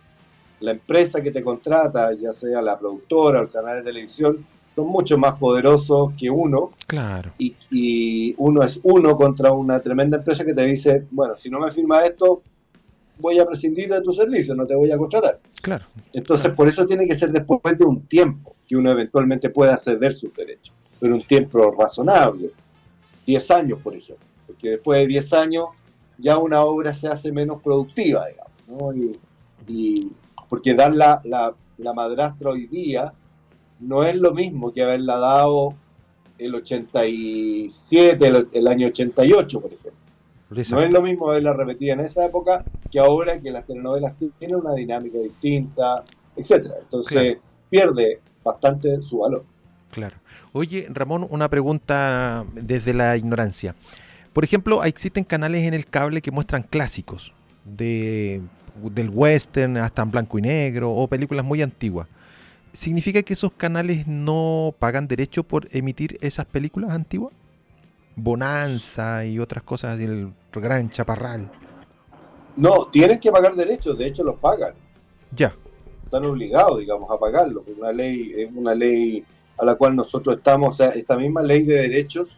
la 0.63 0.71
empresa 0.71 1.21
que 1.21 1.31
te 1.31 1.43
contrata, 1.43 2.13
ya 2.13 2.31
sea 2.31 2.61
la 2.61 2.79
productora 2.79 3.41
o 3.41 3.43
el 3.43 3.49
canal 3.49 3.79
de 3.79 3.83
televisión, 3.83 4.45
son 4.73 4.87
mucho 4.87 5.17
más 5.17 5.37
poderosos 5.37 6.13
que 6.17 6.29
uno. 6.29 6.71
Claro. 6.87 7.31
Y, 7.37 8.33
uno 8.37 8.63
es 8.63 8.79
uno 8.83 9.17
contra 9.17 9.51
una 9.51 9.81
tremenda 9.81 10.17
empresa 10.17 10.45
que 10.45 10.53
te 10.53 10.65
dice, 10.65 11.05
bueno, 11.11 11.35
si 11.35 11.49
no 11.49 11.59
me 11.59 11.69
firma 11.69 12.05
esto, 12.05 12.43
voy 13.19 13.39
a 13.39 13.45
prescindir 13.45 13.89
de 13.89 14.01
tu 14.01 14.13
servicio, 14.13 14.55
no 14.55 14.65
te 14.65 14.73
voy 14.73 14.89
a 14.89 14.97
contratar. 14.97 15.41
Claro. 15.61 15.83
Entonces, 16.13 16.53
por 16.53 16.69
eso 16.69 16.85
tiene 16.85 17.05
que 17.05 17.15
ser 17.15 17.33
después 17.33 17.77
de 17.77 17.83
un 17.83 18.07
tiempo 18.07 18.55
que 18.65 18.77
uno 18.77 18.89
eventualmente 18.89 19.49
pueda 19.49 19.75
ceder 19.75 20.13
sus 20.13 20.33
derechos, 20.33 20.73
pero 20.97 21.13
un 21.13 21.23
tiempo 21.23 21.71
razonable, 21.77 22.51
10 23.25 23.51
años, 23.51 23.79
por 23.83 23.97
ejemplo, 23.97 24.25
porque 24.47 24.69
después 24.69 25.01
de 25.01 25.07
10 25.07 25.33
años 25.33 25.65
ya 26.17 26.37
una 26.37 26.61
obra 26.63 26.93
se 26.93 27.09
hace 27.09 27.33
menos 27.33 27.61
productiva, 27.61 28.27
digamos, 28.27 28.51
¿no? 28.67 28.95
y, 29.67 30.09
porque 30.53 30.75
dar 30.75 30.93
la, 30.93 31.19
la, 31.23 31.93
madrastra 31.95 32.51
hoy 32.51 32.67
día 32.67 33.11
no 33.79 34.03
es 34.03 34.15
lo 34.15 34.35
mismo 34.35 34.71
que 34.71 34.83
haberla 34.83 35.17
dado 35.17 35.73
el 36.37 36.53
87, 36.53 38.47
el, 38.53 38.67
año 38.67 38.85
88, 38.85 39.59
por 39.59 39.73
ejemplo. 39.73 39.91
No 40.69 40.81
es 40.81 40.93
lo 40.93 41.01
mismo 41.01 41.31
haberla 41.31 41.53
repetida 41.53 41.93
en 41.93 42.01
esa 42.01 42.27
época 42.27 42.63
que 42.91 42.99
ahora 42.99 43.41
que 43.41 43.49
las 43.49 43.65
telenovelas 43.65 44.13
tienen 44.37 44.57
una 44.57 44.75
dinámica 44.75 45.17
distinta, 45.17 46.03
etcétera. 46.35 46.75
Entonces 46.83 47.39
pierde 47.71 48.19
bastante 48.43 49.01
su 49.01 49.21
valor. 49.21 49.45
Claro. 49.89 50.17
Oye, 50.51 50.85
Ramón, 50.91 51.25
una 51.31 51.49
pregunta 51.49 52.45
desde 52.53 52.93
la 52.93 53.17
ignorancia. 53.17 53.73
Por 54.33 54.43
ejemplo, 54.43 54.83
existen 54.83 55.23
canales 55.23 55.63
en 55.63 55.73
el 55.73 55.87
cable 55.87 56.21
que 56.21 56.29
muestran 56.29 56.61
clásicos 56.61 57.33
de 57.65 58.43
del 58.81 59.09
western 59.09 59.77
hasta 59.77 60.01
en 60.01 60.11
blanco 60.11 60.39
y 60.39 60.41
negro 60.41 60.91
o 60.91 61.07
películas 61.07 61.45
muy 61.45 61.61
antiguas. 61.61 62.07
¿Significa 62.71 63.21
que 63.21 63.33
esos 63.33 63.51
canales 63.51 64.07
no 64.07 64.73
pagan 64.79 65.07
derecho 65.07 65.43
por 65.43 65.67
emitir 65.71 66.17
esas 66.21 66.45
películas 66.45 66.91
antiguas? 66.91 67.33
Bonanza 68.15 69.25
y 69.25 69.39
otras 69.39 69.63
cosas 69.63 69.97
del 69.97 70.33
gran 70.51 70.89
chaparral. 70.89 71.51
No, 72.55 72.87
tienen 72.87 73.19
que 73.19 73.31
pagar 73.31 73.55
derechos, 73.55 73.97
de 73.97 74.07
hecho 74.07 74.23
los 74.23 74.39
pagan. 74.39 74.73
Ya. 75.35 75.55
Están 76.03 76.25
obligados, 76.25 76.79
digamos, 76.79 77.09
a 77.09 77.19
pagarlo. 77.19 77.63
Es 77.67 77.77
una 77.77 77.91
ley, 77.91 78.33
es 78.35 78.49
una 78.53 78.75
ley 78.75 79.23
a 79.57 79.65
la 79.65 79.75
cual 79.75 79.95
nosotros 79.95 80.37
estamos, 80.37 80.71
o 80.71 80.73
sea, 80.73 80.89
esta 80.89 81.17
misma 81.17 81.41
ley 81.41 81.63
de 81.63 81.75
derechos 81.75 82.29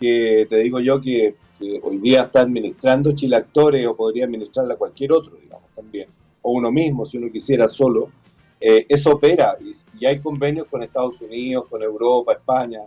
que 0.00 0.46
te 0.48 0.58
digo 0.58 0.80
yo 0.80 1.00
que 1.00 1.34
que 1.58 1.80
hoy 1.82 1.98
día 1.98 2.22
está 2.22 2.42
administrando 2.42 3.12
Chile 3.12 3.36
Actores 3.36 3.86
o 3.86 3.96
podría 3.96 4.24
administrarla 4.24 4.76
cualquier 4.76 5.12
otro, 5.12 5.36
digamos, 5.36 5.68
también, 5.74 6.08
o 6.42 6.52
uno 6.52 6.70
mismo, 6.70 7.04
si 7.04 7.18
uno 7.18 7.30
quisiera 7.32 7.68
solo, 7.68 8.10
eh, 8.60 8.86
eso 8.88 9.12
opera 9.12 9.56
y, 9.60 10.04
hay 10.04 10.18
convenios 10.20 10.66
con 10.66 10.82
Estados 10.82 11.20
Unidos, 11.20 11.66
con 11.68 11.82
Europa, 11.82 12.32
España, 12.32 12.80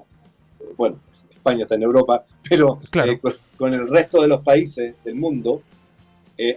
eh, 0.59 0.73
bueno, 0.75 0.99
España 1.29 1.63
está 1.63 1.75
en 1.75 1.83
Europa, 1.83 2.25
pero 2.49 2.79
eh, 3.05 3.19
con, 3.57 3.73
el 3.73 3.87
resto 3.87 4.21
de 4.21 4.27
los 4.27 4.41
países 4.41 4.95
del 5.03 5.15
mundo 5.15 5.61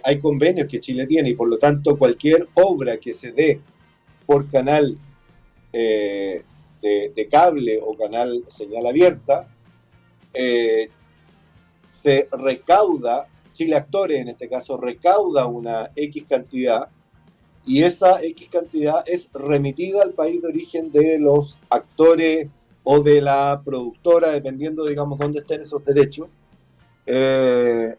hay 0.03 0.17
convenios 0.17 0.67
que 0.67 0.79
Chile 0.79 1.05
tiene 1.05 1.29
y 1.29 1.35
por 1.35 1.47
lo 1.47 1.59
tanto 1.59 1.95
cualquier 1.95 2.47
obra 2.55 2.97
que 2.97 3.13
se 3.13 3.31
dé 3.31 3.61
por 4.25 4.49
canal 4.49 4.97
de, 5.71 6.43
de, 6.81 7.27
cable 7.29 7.79
o 7.85 7.95
canal 7.95 8.43
señal 8.49 8.87
abierta, 8.87 9.47
se 12.05 12.29
recauda, 12.31 13.25
Chile 13.53 13.75
Actores 13.75 14.21
en 14.21 14.29
este 14.29 14.47
caso, 14.47 14.77
recauda 14.77 15.47
una 15.47 15.89
X 15.95 16.25
cantidad 16.29 16.87
y 17.65 17.81
esa 17.81 18.21
X 18.21 18.47
cantidad 18.51 19.03
es 19.07 19.27
remitida 19.33 20.03
al 20.03 20.11
país 20.11 20.43
de 20.43 20.49
origen 20.49 20.91
de 20.91 21.17
los 21.17 21.57
actores 21.67 22.47
o 22.83 23.01
de 23.01 23.21
la 23.21 23.59
productora, 23.65 24.29
dependiendo, 24.29 24.85
digamos, 24.85 25.17
dónde 25.17 25.39
estén 25.39 25.61
esos 25.61 25.83
derechos, 25.83 26.27
eh, 27.07 27.95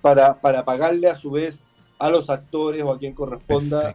para, 0.00 0.40
pagarle 0.64 1.08
a 1.08 1.14
su 1.14 1.30
vez 1.30 1.60
a 2.00 2.10
los 2.10 2.28
actores 2.28 2.82
o 2.82 2.90
a 2.90 2.98
quien 2.98 3.14
corresponda 3.14 3.94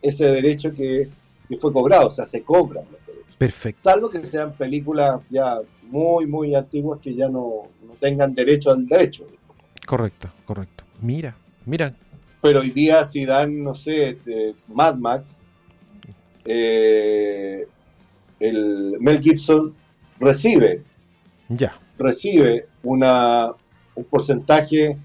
ese 0.00 0.24
derecho 0.26 0.72
que, 0.72 1.08
que, 1.48 1.56
fue 1.56 1.72
cobrado, 1.72 2.06
o 2.06 2.10
sea, 2.12 2.26
se 2.26 2.44
cobran 2.44 2.84
los 2.92 3.04
derechos. 3.04 3.34
Perfecto. 3.36 3.82
Salvo 3.82 4.08
que 4.08 4.24
sean 4.24 4.52
películas 4.52 5.20
ya 5.30 5.60
muy, 5.88 6.26
muy 6.26 6.54
antiguas 6.54 7.00
que 7.00 7.14
ya 7.14 7.28
no, 7.28 7.64
tengan 8.00 8.34
derecho 8.34 8.70
al 8.70 8.86
derecho. 8.86 9.26
Correcto, 9.86 10.28
correcto. 10.44 10.84
Mira, 11.00 11.34
mira. 11.66 11.94
Pero 12.40 12.60
hoy 12.60 12.70
día 12.70 13.04
si 13.04 13.24
dan, 13.24 13.62
no 13.62 13.74
sé, 13.74 14.18
Mad 14.68 14.96
Max, 14.96 15.40
eh, 16.44 17.66
el 18.38 18.96
Mel 19.00 19.20
Gibson 19.20 19.74
recibe, 20.20 20.82
ya, 21.48 21.76
recibe 21.98 22.68
una, 22.84 23.52
un 23.94 24.04
porcentaje 24.04 24.96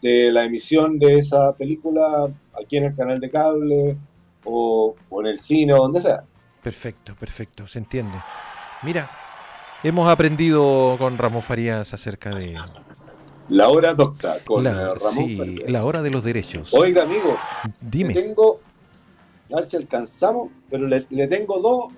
de 0.00 0.32
la 0.32 0.44
emisión 0.44 0.98
de 0.98 1.18
esa 1.18 1.52
película 1.52 2.28
aquí 2.60 2.78
en 2.78 2.84
el 2.86 2.96
canal 2.96 3.20
de 3.20 3.30
cable 3.30 3.96
o, 4.44 4.96
o 5.08 5.20
en 5.20 5.26
el 5.28 5.38
cine 5.38 5.72
o 5.74 5.78
donde 5.78 6.00
sea. 6.00 6.24
Perfecto, 6.62 7.14
perfecto, 7.14 7.66
se 7.68 7.78
entiende. 7.78 8.18
Mira, 8.82 9.08
Hemos 9.84 10.08
aprendido 10.08 10.94
con 10.96 11.18
Ramón 11.18 11.42
Farías 11.42 11.92
acerca 11.92 12.30
de... 12.30 12.56
La 13.48 13.68
hora 13.68 13.94
docta 13.94 14.38
con 14.44 14.62
la, 14.62 14.94
Ramón 14.94 14.98
sí, 14.98 15.56
la 15.66 15.84
hora 15.84 16.02
de 16.02 16.10
los 16.10 16.22
derechos. 16.22 16.72
Oiga, 16.72 17.02
amigo, 17.02 17.36
dime. 17.80 18.14
tengo, 18.14 18.60
a 19.52 19.56
ver 19.56 19.66
si 19.66 19.76
alcanzamos, 19.76 20.50
pero 20.70 20.86
le, 20.86 21.00
tengo 21.26 21.58
dos, 21.58 21.92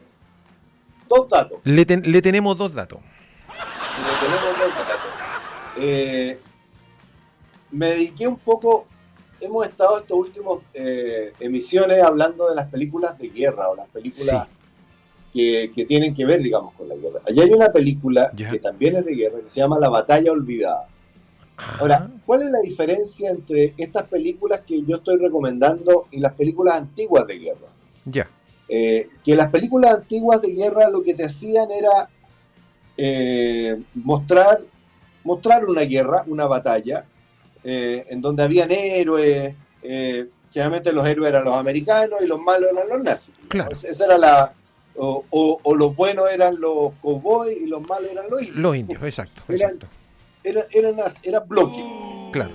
dos 1.09 1.29
datos. 1.29 1.59
Le, 1.65 1.85
tenemos 1.85 2.57
dos 2.57 2.73
datos. 2.73 3.01
Le 3.01 4.27
tenemos 4.27 4.59
dos 4.59 4.69
datos. 4.89 5.11
Eh, 5.77 6.39
me 7.71 7.91
dediqué 7.91 8.27
un 8.27 8.39
poco, 8.39 8.87
hemos 9.41 9.67
estado 9.67 9.99
estos 9.99 10.17
últimos 10.17 10.63
eh, 10.73 11.35
emisiones 11.39 12.03
hablando 12.03 12.49
de 12.49 12.55
las 12.55 12.69
películas 12.71 13.19
de 13.19 13.29
guerra 13.29 13.69
o 13.69 13.77
las 13.77 13.89
películas 13.89 14.49
que, 15.35 15.85
tienen 15.89 16.15
que 16.15 16.25
ver, 16.25 16.41
digamos, 16.41 16.75
con 16.75 16.89
la 16.89 16.95
guerra. 16.95 17.21
Allí 17.27 17.41
hay 17.41 17.51
una 17.51 17.73
película 17.73 18.31
que 18.37 18.59
también 18.61 18.97
es 18.97 19.05
de 19.05 19.15
guerra, 19.15 19.41
que 19.43 19.51
se 19.51 19.61
llama 19.61 19.81
La 19.81 19.89
Batalla 19.89 20.31
Olvidada. 20.31 20.87
Ahora, 21.81 22.09
¿cuál 22.25 22.43
es 22.43 22.51
la 22.51 22.61
diferencia 22.61 23.31
entre 23.31 23.75
estas 23.77 24.07
películas 24.07 24.63
que 24.67 24.83
yo 24.83 24.97
estoy 24.97 25.19
recomendando 25.19 26.07
y 26.13 26.19
las 26.21 26.35
películas 26.35 26.77
antiguas 26.77 27.27
de 27.27 27.39
guerra? 27.39 27.69
Ya. 28.05 28.29
Eh, 28.69 29.09
que 29.25 29.35
las 29.35 29.51
películas 29.51 29.95
antiguas 29.95 30.41
de 30.41 30.53
guerra 30.53 30.89
lo 30.89 31.03
que 31.03 31.15
te 31.15 31.25
hacían 31.25 31.71
era 31.71 32.09
eh, 32.97 33.81
mostrar, 33.95 34.61
mostrar 35.25 35.65
una 35.65 35.83
guerra, 35.83 36.25
una 36.29 36.47
batalla, 36.47 37.05
eh, 37.65 38.05
en 38.09 38.21
donde 38.21 38.43
habían 38.45 38.71
héroes, 38.71 39.55
generalmente 40.53 40.93
los 40.93 41.07
héroes 41.07 41.29
eran 41.29 41.45
los 41.45 41.57
americanos 41.57 42.21
y 42.23 42.27
los 42.27 42.41
malos 42.41 42.71
eran 42.73 42.89
los 42.89 43.03
nazis. 43.03 43.35
Claro. 43.49 43.77
Esa 43.77 44.05
era 44.05 44.19
la, 44.19 44.53
o, 44.97 45.75
los 45.77 45.97
buenos 45.97 46.31
eran 46.31 46.61
los 46.61 46.93
cowboys 47.03 47.61
y 47.61 47.67
los 47.67 47.87
malos 47.89 48.11
eran 48.11 48.27
los 48.31 48.41
indios. 48.41 48.59
Los 48.59 48.77
indios, 48.77 49.03
exacto. 49.03 49.43
Eran, 49.49 49.79
eran, 50.73 50.97
eran, 51.23 51.49
bloques. 51.49 51.85
Claro. 52.33 52.53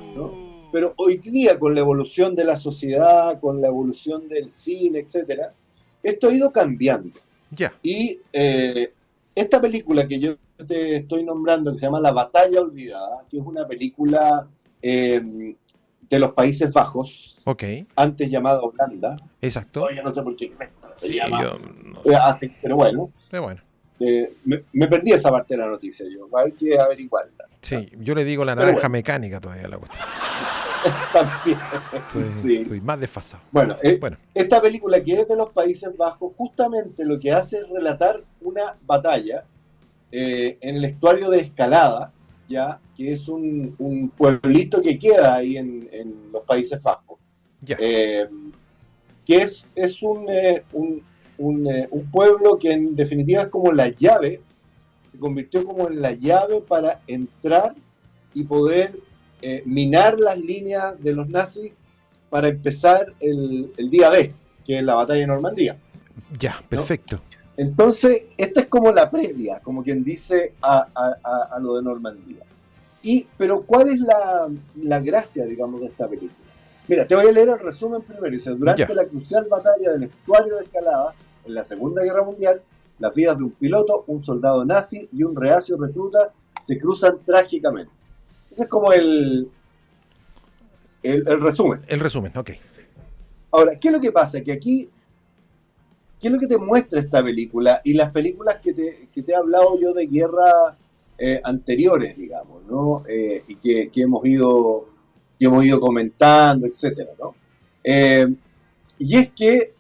Pero 0.72 0.93
hoy 0.98 1.17
día, 1.17 1.58
con 1.58 1.74
la 1.74 1.81
evolución 1.81 2.36
de 2.36 2.43
la 2.43 2.55
sociedad, 2.55 3.39
con 3.39 3.62
la 3.62 3.67
evolución 3.67 4.27
del 4.27 4.51
cine, 4.51 5.00
etcétera, 5.00 5.53
esto 6.03 6.29
ha 6.29 6.34
ido 6.34 6.51
cambiando. 6.51 7.19
Ya. 7.51 7.74
Y 7.81 8.19
eh, 8.31 8.93
esta 9.34 9.60
película 9.60 10.08
que 10.08 10.19
yo 10.19 10.36
te 10.67 10.98
estoy 10.98 11.24
nombrando, 11.24 11.72
que 11.72 11.79
se 11.79 11.86
llama 11.86 12.00
La 12.00 12.12
Batalla 12.12 12.62
Olvidada, 12.62 13.25
que 13.29 13.39
es 13.39 13.46
una 13.46 13.67
película 13.67 14.48
eh, 14.81 15.55
de 16.10 16.20
los 16.20 16.34
Países 16.34 16.72
Bajos, 16.72 17.39
okay. 17.46 17.88
antes 17.96 18.30
llamada 18.30 18.62
Holanda. 18.62 19.18
Exacto. 19.42 19.82
Todavía 19.82 20.04
no 20.04 20.12
sé 20.12 20.24
por 20.24 20.36
qué 20.36 20.51
se 20.96 21.13
llama. 21.13 21.60
Eh, 22.06 22.16
así, 22.16 22.54
pero 22.62 22.75
bueno. 22.75 23.12
Pero 23.30 23.44
bueno. 23.44 23.62
Eh, 24.00 24.34
me, 24.46 24.88
perdí 24.88 25.12
esa 25.12 25.30
parte 25.30 25.56
de 25.56 25.62
la 25.62 25.68
noticia 25.68 26.06
yo. 26.10 26.28
Hay 26.38 26.54
que 26.54 26.80
averiguarla. 26.80 27.46
Sí, 27.62 27.89
yo 28.00 28.16
le 28.16 28.24
digo 28.24 28.46
la 28.46 28.56
naranja 28.56 28.88
mecánica 28.88 29.39
todavía 29.42 29.68
la 29.68 29.78
cuestión. 29.78 30.04
También. 31.13 31.60
Soy, 32.12 32.32
Sí. 32.42 32.66
soy 32.66 32.82
más 32.82 33.00
desfasado. 33.00 33.44
Bueno, 33.51 33.75
eh, 33.84 33.98
Bueno, 34.00 34.18
esta 34.34 34.62
película 34.62 35.04
que 35.04 35.20
es 35.20 35.28
de 35.28 35.36
los 35.36 35.50
Países 35.50 35.96
Bajos, 35.98 36.32
justamente 36.38 37.04
lo 37.04 37.20
que 37.20 37.34
hace 37.34 37.58
es 37.58 37.70
relatar 37.70 38.24
una 38.42 38.78
batalla 38.86 39.44
eh, 40.12 40.58
en 40.62 40.78
el 40.78 40.86
estuario 40.86 41.30
de 41.30 41.42
Escalada, 41.42 42.13
ya 42.50 42.79
que 42.98 43.13
es 43.13 43.27
un, 43.27 43.75
un 43.77 44.10
pueblito 44.10 44.82
que 44.82 44.98
queda 44.98 45.36
ahí 45.36 45.56
en, 45.56 45.88
en 45.91 46.13
los 46.34 46.44
Países 46.44 46.82
Bajos, 46.82 47.20
eh, 47.68 48.27
que 49.25 49.38
es, 49.38 49.63
es 49.75 50.01
un, 50.01 50.25
eh, 50.27 50.63
un, 50.74 51.01
un, 51.38 51.68
eh, 51.68 51.88
un 51.91 52.10
pueblo 52.12 52.58
que 52.58 52.72
en 52.72 52.96
definitiva 52.96 53.44
es 53.44 53.50
como 53.50 53.72
la 53.72 53.89
llave, 53.89 54.41
se 55.12 55.20
convirtió 55.20 55.63
como 55.63 55.88
en 55.88 56.01
la 56.01 56.12
llave 56.12 56.62
para 56.68 57.01
entrar 57.08 57.75
y 58.34 58.44
poder 58.44 59.00
eh, 59.41 59.62
minar 59.65 60.20
las 60.20 60.38
líneas 60.38 61.01
de 61.01 61.13
los 61.13 61.29
nazis 61.29 61.72
para 62.29 62.48
empezar 62.48 63.13
el, 63.20 63.72
el 63.77 63.89
día 63.89 64.10
D, 64.10 64.34
que 64.65 64.79
es 64.79 64.84
la 64.84 64.96
batalla 64.96 65.22
de 65.22 65.27
Normandía. 65.27 65.77
ya, 66.38 66.62
perfecto. 66.68 67.22
Entonces, 67.60 68.24
esta 68.38 68.62
es 68.62 68.68
como 68.68 68.92
la 68.92 69.12
previa, 69.12 69.60
como 69.60 69.84
quien 69.84 70.04
dice, 70.04 70.54
a, 70.62 70.88
a- 70.96 71.16
a- 71.24 71.56
a 71.56 71.60
lo 71.60 71.75
de 71.75 71.84
Normandía. 71.84 72.44
Y, 73.04 73.28
pero, 73.38 73.63
¿cuál 73.63 73.89
es 73.89 74.00
la, 74.00 74.48
la 74.82 75.00
gracia, 75.00 75.46
digamos, 75.46 75.82
de 75.82 75.88
esta 75.88 76.08
película? 76.08 76.34
Mira, 76.88 77.06
te 77.06 77.16
voy 77.16 77.28
a 77.28 77.32
leer 77.32 77.50
el 77.50 77.60
resumen 77.60 78.01
primero. 78.01 78.30
Dice, 78.34 78.51
durante 78.51 78.94
la 78.96 79.06
crucial 79.06 79.46
batalla 79.50 79.92
del 79.92 80.04
estuario 80.04 80.56
de 80.58 80.63
Escalada, 80.63 81.13
en 81.46 81.54
la 81.54 81.63
Segunda 81.63 82.01
Guerra 82.04 82.24
Mundial, 82.24 82.62
las 83.00 83.13
vidas 83.13 83.38
de 83.38 83.44
un 83.44 83.51
piloto, 83.51 84.04
un 84.08 84.24
soldado 84.24 84.63
nazi 84.66 85.08
y 85.12 85.24
un 85.24 85.36
reacio 85.36 85.78
recluta 85.78 86.32
se 86.62 86.78
cruzan 86.80 87.20
trágicamente. 87.25 87.92
Ese 88.51 88.63
es 88.63 88.70
como 88.70 88.92
el, 88.92 89.50
el, 91.04 91.28
el 91.28 91.42
resumen. 91.42 91.82
El 91.88 92.00
resumen, 92.00 92.32
ok. 92.38 92.51
Ahora, 93.51 93.78
¿qué 93.80 93.88
es 93.89 93.94
lo 93.94 94.01
que 94.01 94.12
pasa? 94.12 94.42
Que 94.42 94.51
aquí, 94.51 94.89
¿qué 96.20 96.28
es 96.28 96.34
lo 96.34 96.40
que 96.40 96.48
te 96.48 96.58
muestra 96.58 97.00
esta 97.00 97.24
película? 97.24 97.82
Y 97.84 97.94
las 97.94 98.12
películas 98.12 98.58
que 98.58 98.74
te, 98.74 99.10
que 99.14 99.24
te 99.24 99.32
he 99.32 99.36
hablado 99.36 99.80
yo 99.80 99.94
de 99.94 100.08
guerra 100.08 100.78
eh, 101.18 101.42
anteriores, 101.44 102.18
digamos, 102.18 102.64
¿no? 102.66 103.04
Eh, 103.08 103.44
y 103.48 103.56
que, 103.56 103.90
que 103.90 104.02
hemos 104.02 104.26
ido, 104.26 104.88
que 105.38 105.46
hemos 105.46 105.66
ido 105.66 105.80
comentando, 105.80 106.68
etcétera, 106.68 107.12
¿no? 107.20 107.36
Eh, 107.84 108.28
y 108.98 109.18
es 109.18 109.32
que 109.32 109.74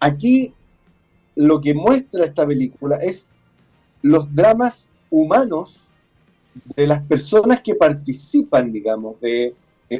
aquí 0.00 0.52
lo 1.34 1.60
que 1.60 1.74
muestra 1.74 2.26
esta 2.26 2.46
película 2.46 2.96
es 2.96 3.28
los 4.02 4.34
dramas 4.34 4.90
humanos 5.10 5.80
de 6.76 6.86
las 6.86 7.02
personas 7.02 7.60
que 7.62 7.74
participan, 7.74 8.70
digamos, 8.70 9.20
de 9.20 9.54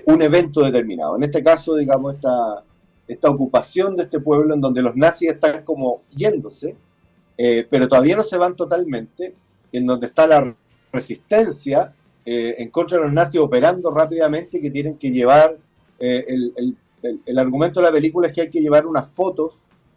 un 0.07 0.23
evento 0.23 0.63
determinado. 0.63 1.17
En 1.17 1.25
este 1.25 1.43
caso, 1.43 1.75
digamos, 1.75 2.15
esta, 2.15 2.63
esta 3.07 3.31
ocupación 3.31 3.97
de 3.97 4.05
este 4.05 4.21
pueblo 4.21 4.55
en 4.55 4.61
donde 4.61 4.83
los 4.83 4.97
nazis 4.97 5.31
están 5.31 5.63
como 5.65 6.03
yéndose, 6.11 6.75
eh, 7.37 7.67
pero 7.69 7.89
todavía 7.89 8.17
no 8.17 8.23
se 8.23 8.39
van 8.39 8.57
totalmente, 8.57 9.35
en 9.73 9.87
donde 9.87 10.07
está 10.07 10.27
la 10.27 10.55
resistencia 10.93 11.93
eh, 12.27 12.55
en 12.59 12.71
contra 12.71 12.97
de 12.99 13.05
los 13.05 13.13
nazis 13.13 13.41
operando 13.41 13.91
rápidamente 13.91 14.59
que 14.61 14.71
tienen 14.71 14.97
que 14.97 15.11
llevar, 15.11 15.59
eh, 15.99 16.25
el, 16.27 16.53
el- 16.57 16.77
el- 17.03 17.21
el 17.27 17.39
argumento 17.39 17.81
de 17.81 17.87
la 17.87 17.93
película 17.93 18.29
es 18.29 18.33
que 18.33 18.41
hay 18.43 18.49
que 18.51 18.61
llevar 18.63 18.87
unas 18.87 19.07
fotos 19.09 19.53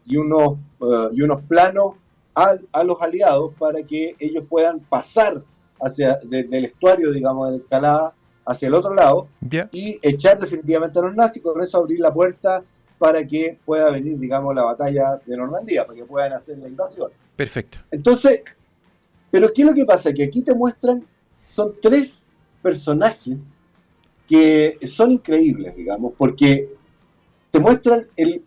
y 0.05 0.17
unos, 0.17 0.57
eh, 0.81 1.09
y 1.13 1.21
unos 1.21 1.41
planos 1.43 1.93
al- 2.33 2.67
a, 2.73 2.83
los 2.83 3.01
aliados 3.01 3.53
para 3.57 3.81
que 3.83 4.13
ellos 4.19 4.43
puedan 4.49 4.81
pasar 4.81 5.41
hacia 5.79 6.19
desde 6.23 6.57
el 6.57 6.65
estuario, 6.65 7.11
digamos, 7.13 7.51
de 7.51 7.57
Escalada 7.57 8.13
hacia 8.45 8.67
el 8.67 8.73
otro 8.73 8.93
lado 8.93 9.27
y 9.71 9.97
echar 10.01 10.37
definitivamente 10.39 10.99
a 10.99 11.03
los 11.03 11.15
nazis, 11.15 11.41
con 11.41 11.61
eso 11.61 11.77
abrir 11.77 11.99
la 12.01 12.11
puerta 12.13 12.61
para 12.98 13.25
que 13.25 13.58
pueda 13.66 13.92
venir, 13.92 14.18
digamos, 14.18 14.56
la 14.56 14.63
batalla 14.63 15.20
de 15.25 15.38
Normandía, 15.38 15.86
para 15.86 15.98
que 15.98 16.06
puedan 16.06 16.34
hacer 16.34 16.58
la 16.58 16.68
invasión. 16.68 17.12
perfecto. 17.36 17.77
Entonces, 17.92 18.44
pero 19.29 19.51
¿qué 19.53 19.62
es 19.62 19.68
lo 19.68 19.74
que 19.74 19.86
pasa? 19.86 20.14
Que 20.14 20.24
aquí 20.24 20.42
te 20.42 20.53
muestran, 20.53 21.05
son 21.53 21.74
tres 21.81 22.31
personajes 22.62 23.53
que 24.27 24.77
son 24.88 25.12
increíbles, 25.12 25.75
digamos, 25.75 26.14
porque 26.18 26.70
te 27.51 27.60
muestran 27.60 28.07
el, 28.16 28.44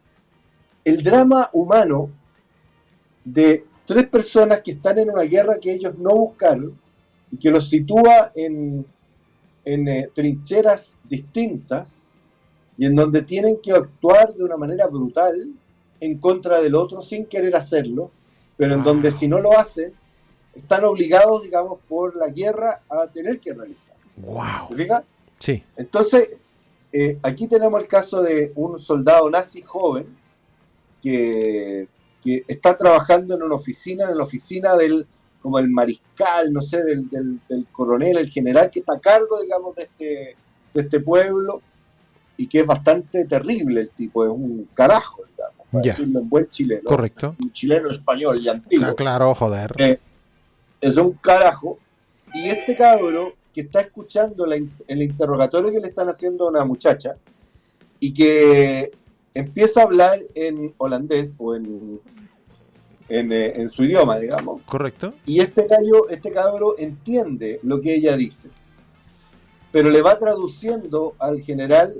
el 0.84 1.02
drama 1.02 1.48
humano 1.52 2.10
de 3.24 3.64
tres 3.86 4.06
personas 4.08 4.60
que 4.60 4.72
están 4.72 4.98
en 4.98 5.10
una 5.10 5.22
guerra 5.22 5.58
que 5.60 5.72
ellos 5.72 5.96
no 5.98 6.14
buscaron 6.14 6.78
y 7.30 7.36
que 7.36 7.50
los 7.50 7.68
sitúa 7.68 8.32
en, 8.34 8.84
en 9.64 9.88
eh, 9.88 10.10
trincheras 10.14 10.96
distintas 11.08 11.99
y 12.80 12.86
en 12.86 12.96
donde 12.96 13.20
tienen 13.20 13.58
que 13.62 13.72
actuar 13.72 14.32
de 14.32 14.42
una 14.42 14.56
manera 14.56 14.86
brutal 14.86 15.52
en 16.00 16.18
contra 16.18 16.62
del 16.62 16.74
otro 16.74 17.02
sin 17.02 17.26
querer 17.26 17.54
hacerlo, 17.54 18.10
pero 18.56 18.72
en 18.72 18.80
Ah. 18.80 18.84
donde 18.84 19.10
si 19.10 19.28
no 19.28 19.38
lo 19.38 19.52
hacen, 19.58 19.92
están 20.54 20.84
obligados, 20.86 21.42
digamos, 21.42 21.78
por 21.86 22.16
la 22.16 22.28
guerra 22.28 22.80
a 22.88 23.06
tener 23.08 23.38
que 23.38 23.52
realizar. 23.52 23.96
Wow. 24.16 24.70
Sí, 25.38 25.62
Entonces, 25.76 26.30
eh, 26.90 27.18
aquí 27.22 27.48
tenemos 27.48 27.78
el 27.82 27.86
caso 27.86 28.22
de 28.22 28.50
un 28.54 28.78
soldado 28.78 29.28
nazi 29.28 29.60
joven 29.60 30.06
que, 31.02 31.86
que 32.24 32.44
está 32.48 32.78
trabajando 32.78 33.34
en 33.34 33.42
una 33.42 33.56
oficina, 33.56 34.10
en 34.10 34.16
la 34.16 34.24
oficina 34.24 34.74
del 34.76 35.06
como 35.42 35.58
el 35.58 35.68
mariscal, 35.70 36.50
no 36.50 36.62
sé, 36.62 36.82
del, 36.82 37.08
del- 37.10 37.40
del 37.48 37.66
coronel, 37.72 38.16
el 38.18 38.30
general 38.30 38.70
que 38.70 38.80
está 38.80 38.94
a 38.94 39.00
cargo, 39.00 39.40
digamos, 39.42 39.74
de 39.76 39.82
este, 39.84 40.36
de 40.74 40.80
este 40.82 41.00
pueblo 41.00 41.60
y 42.36 42.46
que 42.46 42.60
es 42.60 42.66
bastante 42.66 43.24
terrible 43.26 43.82
el 43.82 43.90
tipo, 43.90 44.24
es 44.24 44.30
un 44.30 44.68
carajo, 44.74 45.22
digamos, 45.28 45.66
para 45.70 45.82
decirlo 45.82 46.20
en 46.20 46.28
buen 46.28 46.48
chileno, 46.48 46.84
correcto. 46.84 47.36
un 47.42 47.52
chileno 47.52 47.90
español 47.90 48.40
y 48.40 48.48
antiguo 48.48 48.86
Ah, 48.88 48.94
claro, 48.94 49.34
joder. 49.34 49.74
Eh, 49.78 49.98
es 50.80 50.96
un 50.96 51.12
carajo. 51.12 51.78
Y 52.32 52.48
este 52.48 52.76
cabro 52.76 53.34
que 53.52 53.62
está 53.62 53.80
escuchando 53.80 54.46
la 54.46 54.56
el 54.56 55.02
interrogatorio 55.02 55.70
que 55.70 55.80
le 55.80 55.88
están 55.88 56.08
haciendo 56.08 56.46
a 56.46 56.50
una 56.50 56.64
muchacha 56.64 57.16
y 57.98 58.14
que 58.14 58.92
empieza 59.34 59.80
a 59.80 59.84
hablar 59.84 60.20
en 60.34 60.72
holandés 60.78 61.36
o 61.38 61.54
en, 61.54 62.00
en, 63.08 63.32
eh, 63.32 63.60
en 63.60 63.70
su 63.70 63.84
idioma, 63.84 64.18
digamos. 64.18 64.62
Correcto. 64.62 65.12
Y 65.26 65.40
este 65.40 65.66
gallo, 65.66 66.08
este 66.08 66.30
cabro 66.30 66.78
entiende 66.78 67.60
lo 67.62 67.80
que 67.80 67.94
ella 67.94 68.16
dice, 68.16 68.48
pero 69.72 69.90
le 69.90 70.02
va 70.02 70.18
traduciendo 70.18 71.14
al 71.18 71.40
general 71.42 71.92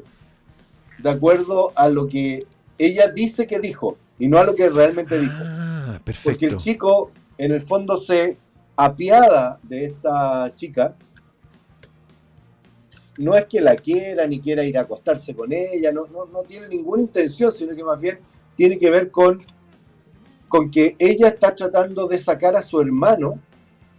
de 1.03 1.11
acuerdo 1.11 1.73
a 1.77 1.89
lo 1.89 2.07
que 2.07 2.47
ella 2.79 3.09
dice 3.09 3.47
que 3.47 3.59
dijo 3.59 3.97
y 4.19 4.29
no 4.29 4.39
a 4.39 4.45
lo 4.45 4.55
que 4.55 4.69
realmente 4.69 5.19
dijo. 5.19 5.33
Ah, 5.39 6.01
Porque 6.05 6.05
perfecto. 6.05 6.47
el 6.47 6.57
chico, 6.57 7.11
en 7.39 7.53
el 7.53 7.61
fondo, 7.61 7.99
se 7.99 8.37
apiada 8.77 9.59
de 9.63 9.87
esta 9.87 10.53
chica. 10.55 10.95
No 13.19 13.35
es 13.35 13.45
que 13.47 13.61
la 13.61 13.77
quiera 13.77 14.27
ni 14.27 14.41
quiera 14.41 14.65
ir 14.65 14.79
a 14.79 14.83
acostarse 14.83 15.35
con 15.35 15.53
ella, 15.53 15.93
no, 15.93 16.07
no, 16.07 16.25
no 16.27 16.43
tiene 16.43 16.69
ninguna 16.69 17.03
intención, 17.03 17.53
sino 17.53 17.75
que 17.75 17.85
más 17.85 18.01
bien 18.01 18.19
tiene 18.57 18.79
que 18.79 18.91
ver 18.91 19.11
con, 19.11 19.43
con 20.49 20.71
que 20.71 20.97
ella 20.99 21.29
está 21.29 21.55
tratando 21.55 22.07
de 22.07 22.19
sacar 22.19 22.57
a 22.57 22.63
su 22.63 22.81
hermano, 22.81 23.39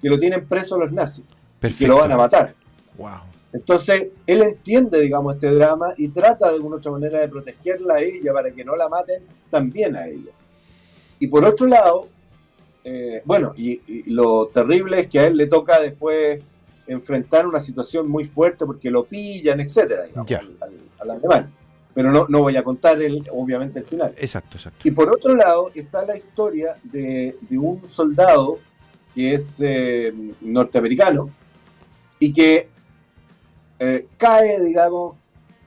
que 0.02 0.10
lo 0.10 0.20
tienen 0.20 0.48
preso 0.48 0.78
los 0.78 0.92
nazis, 0.92 1.24
que 1.26 1.36
Perfecto. 1.60 1.94
lo 1.94 2.00
van 2.00 2.12
a 2.12 2.18
matar. 2.18 2.56
Wow. 2.98 3.10
Entonces, 3.54 4.08
él 4.28 4.42
entiende, 4.44 5.00
digamos, 5.02 5.34
este 5.36 5.52
drama 5.54 5.94
y 5.98 6.08
trata 6.08 6.50
de 6.50 6.56
alguna 6.56 6.78
otra 6.78 6.92
manera 6.92 7.20
de 7.20 7.28
protegerla 7.28 7.96
a 7.96 8.02
ella 8.02 8.32
para 8.34 8.52
que 8.52 8.64
no 8.64 8.76
la 8.76 8.88
maten 8.88 9.24
también 9.50 9.96
a 9.96 10.08
ella. 10.08 10.32
Y 11.20 11.28
por 11.28 11.44
otro 11.46 11.68
lado, 11.68 12.08
eh, 12.84 13.22
bueno, 13.26 13.54
y, 13.58 13.82
y 13.88 14.10
lo 14.12 14.48
terrible 14.48 15.02
es 15.02 15.08
que 15.08 15.20
a 15.20 15.28
él 15.28 15.38
le 15.38 15.48
toca 15.48 15.80
después 15.82 16.42
enfrentar 16.88 17.46
una 17.46 17.60
situación 17.60 18.10
muy 18.10 18.26
fuerte 18.26 18.66
porque 18.66 18.90
lo 18.90 19.04
pillan, 19.04 19.60
etcétera, 19.60 20.04
digamos, 20.06 20.30
Ya. 20.30 20.40
al, 20.40 20.56
al- 20.62 20.80
al 21.00 21.12
alemán. 21.12 21.54
Pero 21.94 22.10
no, 22.12 22.26
no 22.30 22.40
voy 22.40 22.56
a 22.56 22.64
contar, 22.64 23.02
el, 23.02 23.22
obviamente, 23.32 23.80
el 23.80 23.86
final. 23.86 24.14
Exacto, 24.18 24.56
exacto. 24.56 24.80
Y 24.88 24.92
por 24.92 25.10
otro 25.14 25.36
lado 25.36 25.72
está 25.76 26.06
la 26.06 26.16
historia 26.16 26.76
de, 26.84 27.36
de 27.50 27.58
un 27.58 27.82
soldado 27.90 28.60
que 29.14 29.34
es 29.36 29.58
eh, 29.60 30.14
norteamericano 30.40 31.30
y 32.18 32.32
que 32.32 32.70
eh, 33.84 34.06
cae, 34.18 34.64
digamos, 34.64 35.16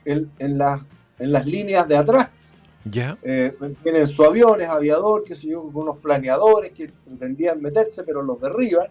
en, 0.05 0.31
en 0.39 0.57
las- 0.57 0.81
en 1.19 1.33
las 1.33 1.45
líneas 1.47 1.89
de 1.89 1.97
atrás. 1.97 2.53
Ya. 2.85 3.19
Eh, 3.23 3.53
tienen 3.83 4.07
su 4.07 4.23
avión, 4.25 4.61
es 4.61 4.69
aviador, 4.69 5.25
que 5.25 5.35
sé 5.35 5.49
yo, 5.49 5.63
con 5.65 5.83
unos 5.83 5.97
planeadores 5.99 6.71
que 6.73 6.91
pretendían 7.05 7.61
meterse, 7.61 8.05
pero 8.05 8.23
los 8.23 8.41
derriban. 8.41 8.87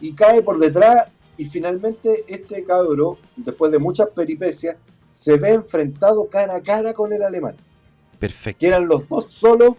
Y 0.00 0.14
cae 0.14 0.42
por 0.42 0.58
detrás 0.58 1.06
y 1.36 1.44
finalmente 1.44 2.24
este 2.26 2.64
cabro, 2.64 3.18
después 3.36 3.70
de 3.70 3.78
muchas 3.78 4.08
peripecias, 4.08 4.76
se 5.12 5.36
ve 5.36 5.50
enfrentado 5.52 6.26
cara 6.28 6.56
a 6.56 6.60
cara 6.62 6.92
con 6.94 7.12
el 7.12 7.22
alemán 7.22 7.54
Perfecto. 8.18 8.58
que 8.58 8.68
eran 8.68 8.88
los 8.88 9.06
dos 9.08 9.30
solos 9.32 9.74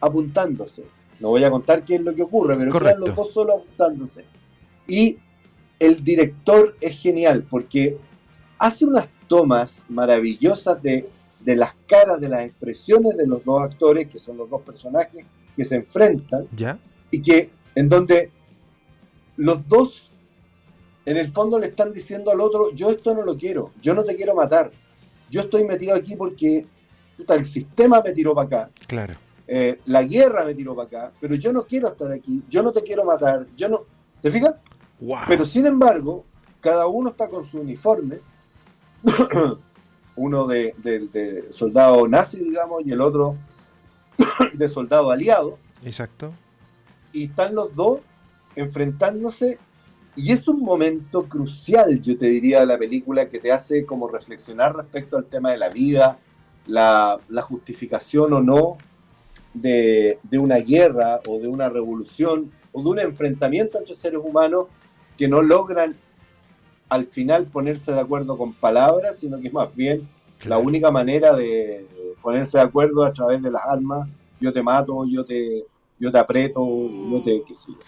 apuntándose. 0.00 0.84
No 1.20 1.28
voy 1.28 1.44
a 1.44 1.50
contar 1.50 1.84
qué 1.84 1.96
es 1.96 2.00
lo 2.02 2.14
que 2.14 2.22
ocurre, 2.22 2.56
pero 2.56 2.72
Correcto. 2.72 3.06
los 3.06 3.14
dos 3.16 3.32
solos 3.32 3.56
apuntándose. 3.62 4.24
Y 4.86 5.18
el 5.78 6.02
director 6.02 6.76
es 6.80 6.98
genial 7.00 7.46
porque 7.48 7.98
hace 8.60 8.84
unas 8.84 9.08
tomas 9.26 9.84
maravillosas 9.88 10.80
de, 10.82 11.08
de 11.40 11.56
las 11.56 11.74
caras, 11.88 12.20
de 12.20 12.28
las 12.28 12.42
expresiones 12.44 13.16
de 13.16 13.26
los 13.26 13.44
dos 13.44 13.62
actores, 13.62 14.06
que 14.08 14.18
son 14.18 14.36
los 14.36 14.48
dos 14.48 14.62
personajes 14.62 15.24
que 15.56 15.64
se 15.64 15.76
enfrentan, 15.76 16.46
¿Ya? 16.54 16.78
y 17.10 17.20
que 17.22 17.50
en 17.74 17.88
donde 17.88 18.30
los 19.36 19.66
dos 19.66 20.10
en 21.06 21.16
el 21.16 21.28
fondo 21.28 21.58
le 21.58 21.68
están 21.68 21.92
diciendo 21.92 22.30
al 22.30 22.40
otro, 22.40 22.72
yo 22.72 22.90
esto 22.90 23.14
no 23.14 23.22
lo 23.22 23.36
quiero, 23.36 23.72
yo 23.80 23.94
no 23.94 24.04
te 24.04 24.14
quiero 24.14 24.34
matar, 24.34 24.70
yo 25.30 25.40
estoy 25.42 25.64
metido 25.64 25.94
aquí 25.94 26.14
porque 26.14 26.66
puta, 27.16 27.34
el 27.34 27.44
sistema 27.46 28.02
me 28.04 28.12
tiró 28.12 28.34
para 28.34 28.46
acá, 28.46 28.70
Claro. 28.86 29.14
eh, 29.48 29.80
la 29.86 30.02
guerra 30.04 30.44
me 30.44 30.54
tiró 30.54 30.74
para 30.76 30.86
acá, 30.88 31.12
pero 31.20 31.34
yo 31.34 31.52
no 31.52 31.64
quiero 31.64 31.88
estar 31.88 32.12
aquí, 32.12 32.42
yo 32.48 32.62
no 32.62 32.70
te 32.72 32.82
quiero 32.82 33.04
matar, 33.04 33.46
yo 33.56 33.68
no... 33.68 33.80
¿Te 34.20 34.30
fijas? 34.30 34.54
Wow. 35.00 35.20
Pero 35.28 35.46
sin 35.46 35.64
embargo, 35.64 36.24
cada 36.60 36.86
uno 36.86 37.08
está 37.10 37.28
con 37.28 37.46
su 37.46 37.58
uniforme, 37.58 38.18
uno 40.16 40.46
de, 40.46 40.74
de- 40.78 41.08
de 41.08 41.52
soldado 41.52 42.06
nazi, 42.08 42.38
digamos, 42.40 42.84
y 42.84 42.92
el 42.92 43.00
otro 43.00 43.36
de 44.54 44.68
soldado 44.68 45.10
aliado, 45.10 45.58
Exacto. 45.84 46.32
y 47.12 47.24
están 47.24 47.54
los 47.54 47.74
dos 47.74 48.00
enfrentándose, 48.56 49.58
y 50.16 50.32
es 50.32 50.46
un 50.48 50.60
momento 50.60 51.24
crucial, 51.24 52.02
yo 52.02 52.18
te 52.18 52.26
diría, 52.26 52.60
de 52.60 52.66
la 52.66 52.78
película 52.78 53.28
que 53.28 53.38
te 53.38 53.52
hace 53.52 53.86
como 53.86 54.08
reflexionar 54.08 54.76
respecto 54.76 55.16
al 55.16 55.24
tema 55.26 55.52
de 55.52 55.58
la 55.58 55.68
vida, 55.68 56.18
la, 56.66 57.16
la 57.28 57.42
justificación 57.42 58.32
o 58.32 58.40
no 58.40 58.76
de, 59.54 60.18
de 60.24 60.38
una 60.38 60.56
guerra 60.56 61.20
o 61.26 61.38
de 61.38 61.48
una 61.48 61.68
revolución 61.68 62.50
o 62.72 62.82
de 62.82 62.88
un 62.90 62.98
enfrentamiento 62.98 63.78
entre 63.78 63.94
seres 63.96 64.20
humanos 64.22 64.64
que 65.16 65.26
no 65.28 65.42
logran 65.42 65.96
al 66.90 67.06
final 67.06 67.46
ponerse 67.46 67.92
de 67.92 68.00
acuerdo 68.00 68.36
con 68.36 68.52
palabras, 68.52 69.18
sino 69.18 69.40
que 69.40 69.46
es 69.46 69.52
más 69.52 69.74
bien 69.74 70.06
la 70.44 70.58
única 70.58 70.90
manera 70.90 71.34
de 71.34 71.86
ponerse 72.20 72.58
de 72.58 72.64
acuerdo 72.64 73.04
a 73.04 73.12
través 73.12 73.40
de 73.40 73.50
las 73.50 73.62
armas, 73.64 74.10
yo 74.40 74.52
te 74.52 74.62
mato, 74.62 75.04
yo 75.06 75.24
te, 75.24 75.64
yo 75.98 76.10
te 76.10 76.18
aprieto, 76.18 76.60
yo 76.62 77.22
te 77.22 77.42
qué 77.46 77.54
sé 77.54 77.72
yo. 77.72 77.78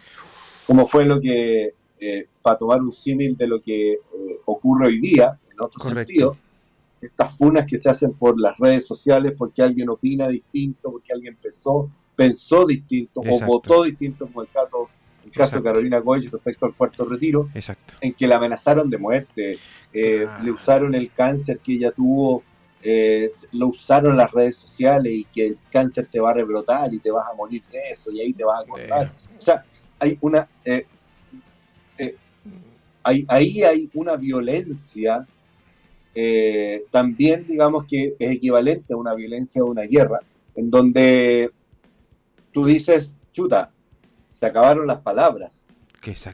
Como 0.66 0.86
fue 0.86 1.04
lo 1.04 1.20
que, 1.20 1.74
eh, 2.00 2.28
para 2.40 2.58
tomar 2.58 2.80
un 2.80 2.92
símil 2.92 3.36
de 3.36 3.46
lo 3.46 3.60
que 3.60 3.92
eh, 3.92 3.98
ocurre 4.44 4.86
hoy 4.86 5.00
día, 5.00 5.38
en 5.50 5.60
otro 5.60 5.80
Correcto. 5.80 6.08
sentido, 6.08 6.36
estas 7.00 7.36
funas 7.36 7.66
que 7.66 7.78
se 7.78 7.90
hacen 7.90 8.12
por 8.12 8.40
las 8.40 8.56
redes 8.58 8.86
sociales 8.86 9.32
porque 9.36 9.62
alguien 9.62 9.88
opina 9.88 10.28
distinto, 10.28 10.92
porque 10.92 11.12
alguien 11.12 11.36
pensó, 11.42 11.90
pensó 12.14 12.64
distinto 12.66 13.20
Exacto. 13.24 13.44
o 13.44 13.48
votó 13.48 13.82
distinto, 13.82 14.26
como 14.26 14.42
el 14.42 14.48
caso, 14.48 14.88
el 15.24 15.30
caso 15.30 15.44
Exacto. 15.50 15.56
de 15.56 15.62
Carolina 15.64 15.98
Goy 15.98 16.26
respecto 16.28 16.66
al 16.66 16.74
cuarto 16.74 17.04
retiro, 17.04 17.48
Exacto. 17.54 17.94
en 18.00 18.12
que 18.14 18.26
la 18.26 18.36
amenazaron 18.36 18.90
de 18.90 18.98
muerte, 18.98 19.58
eh, 19.92 20.26
le 20.42 20.50
usaron 20.50 20.94
el 20.94 21.10
cáncer 21.12 21.58
que 21.60 21.74
ella 21.74 21.90
tuvo, 21.92 22.42
eh, 22.82 23.28
lo 23.52 23.68
usaron 23.68 24.16
las 24.16 24.32
redes 24.32 24.56
sociales 24.56 25.12
y 25.12 25.24
que 25.24 25.46
el 25.48 25.58
cáncer 25.70 26.08
te 26.10 26.18
va 26.20 26.30
a 26.30 26.34
rebrotar 26.34 26.92
y 26.92 26.98
te 26.98 27.10
vas 27.10 27.24
a 27.30 27.34
morir 27.34 27.62
de 27.70 27.78
eso 27.92 28.10
y 28.10 28.20
ahí 28.20 28.32
te 28.32 28.44
vas 28.44 28.58
a 28.58 28.62
acordar. 28.62 29.12
O 29.38 29.40
sea, 29.40 29.64
hay 29.98 30.18
una... 30.20 30.48
eh, 30.64 30.86
eh, 31.98 32.16
hay- 33.04 33.24
ahí 33.28 33.62
hay 33.62 33.90
una 33.94 34.16
violencia 34.16 35.26
eh, 36.14 36.84
también, 36.90 37.46
digamos 37.46 37.84
que 37.86 38.14
es 38.18 38.30
equivalente 38.32 38.92
a 38.92 38.96
una 38.96 39.14
violencia 39.14 39.62
de 39.62 39.68
una 39.70 39.82
guerra, 39.82 40.18
en 40.54 40.70
donde 40.70 41.50
tú 42.52 42.66
dices, 42.66 43.16
chuta, 43.32 43.70
se 44.42 44.46
acabaron 44.46 44.88
las 44.88 44.98
palabras, 44.98 45.64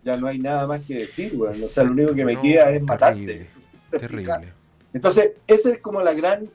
ya 0.03 0.17
no 0.17 0.29
hay 0.29 0.39
nada 0.39 0.67
más 0.67 0.81
que 0.87 0.95
decir, 1.01 1.35
weón. 1.37 1.53
O 1.53 1.57
sea, 1.57 1.85
lo 1.85 1.93
único 1.93 2.15
que 2.15 2.25
me 2.25 2.33
No, 2.33 2.41
queda 2.41 2.71
es 2.71 2.83
matarte. 2.83 3.21
terrible, 3.27 3.51
¿Te 3.91 3.99
fijas? 3.99 4.11
Terrible. 4.41 4.53
Entonces, 4.95 5.31
esa 5.47 5.71
es 5.73 5.79
como 5.81 6.01
la 6.01 6.15
gran 6.15 6.49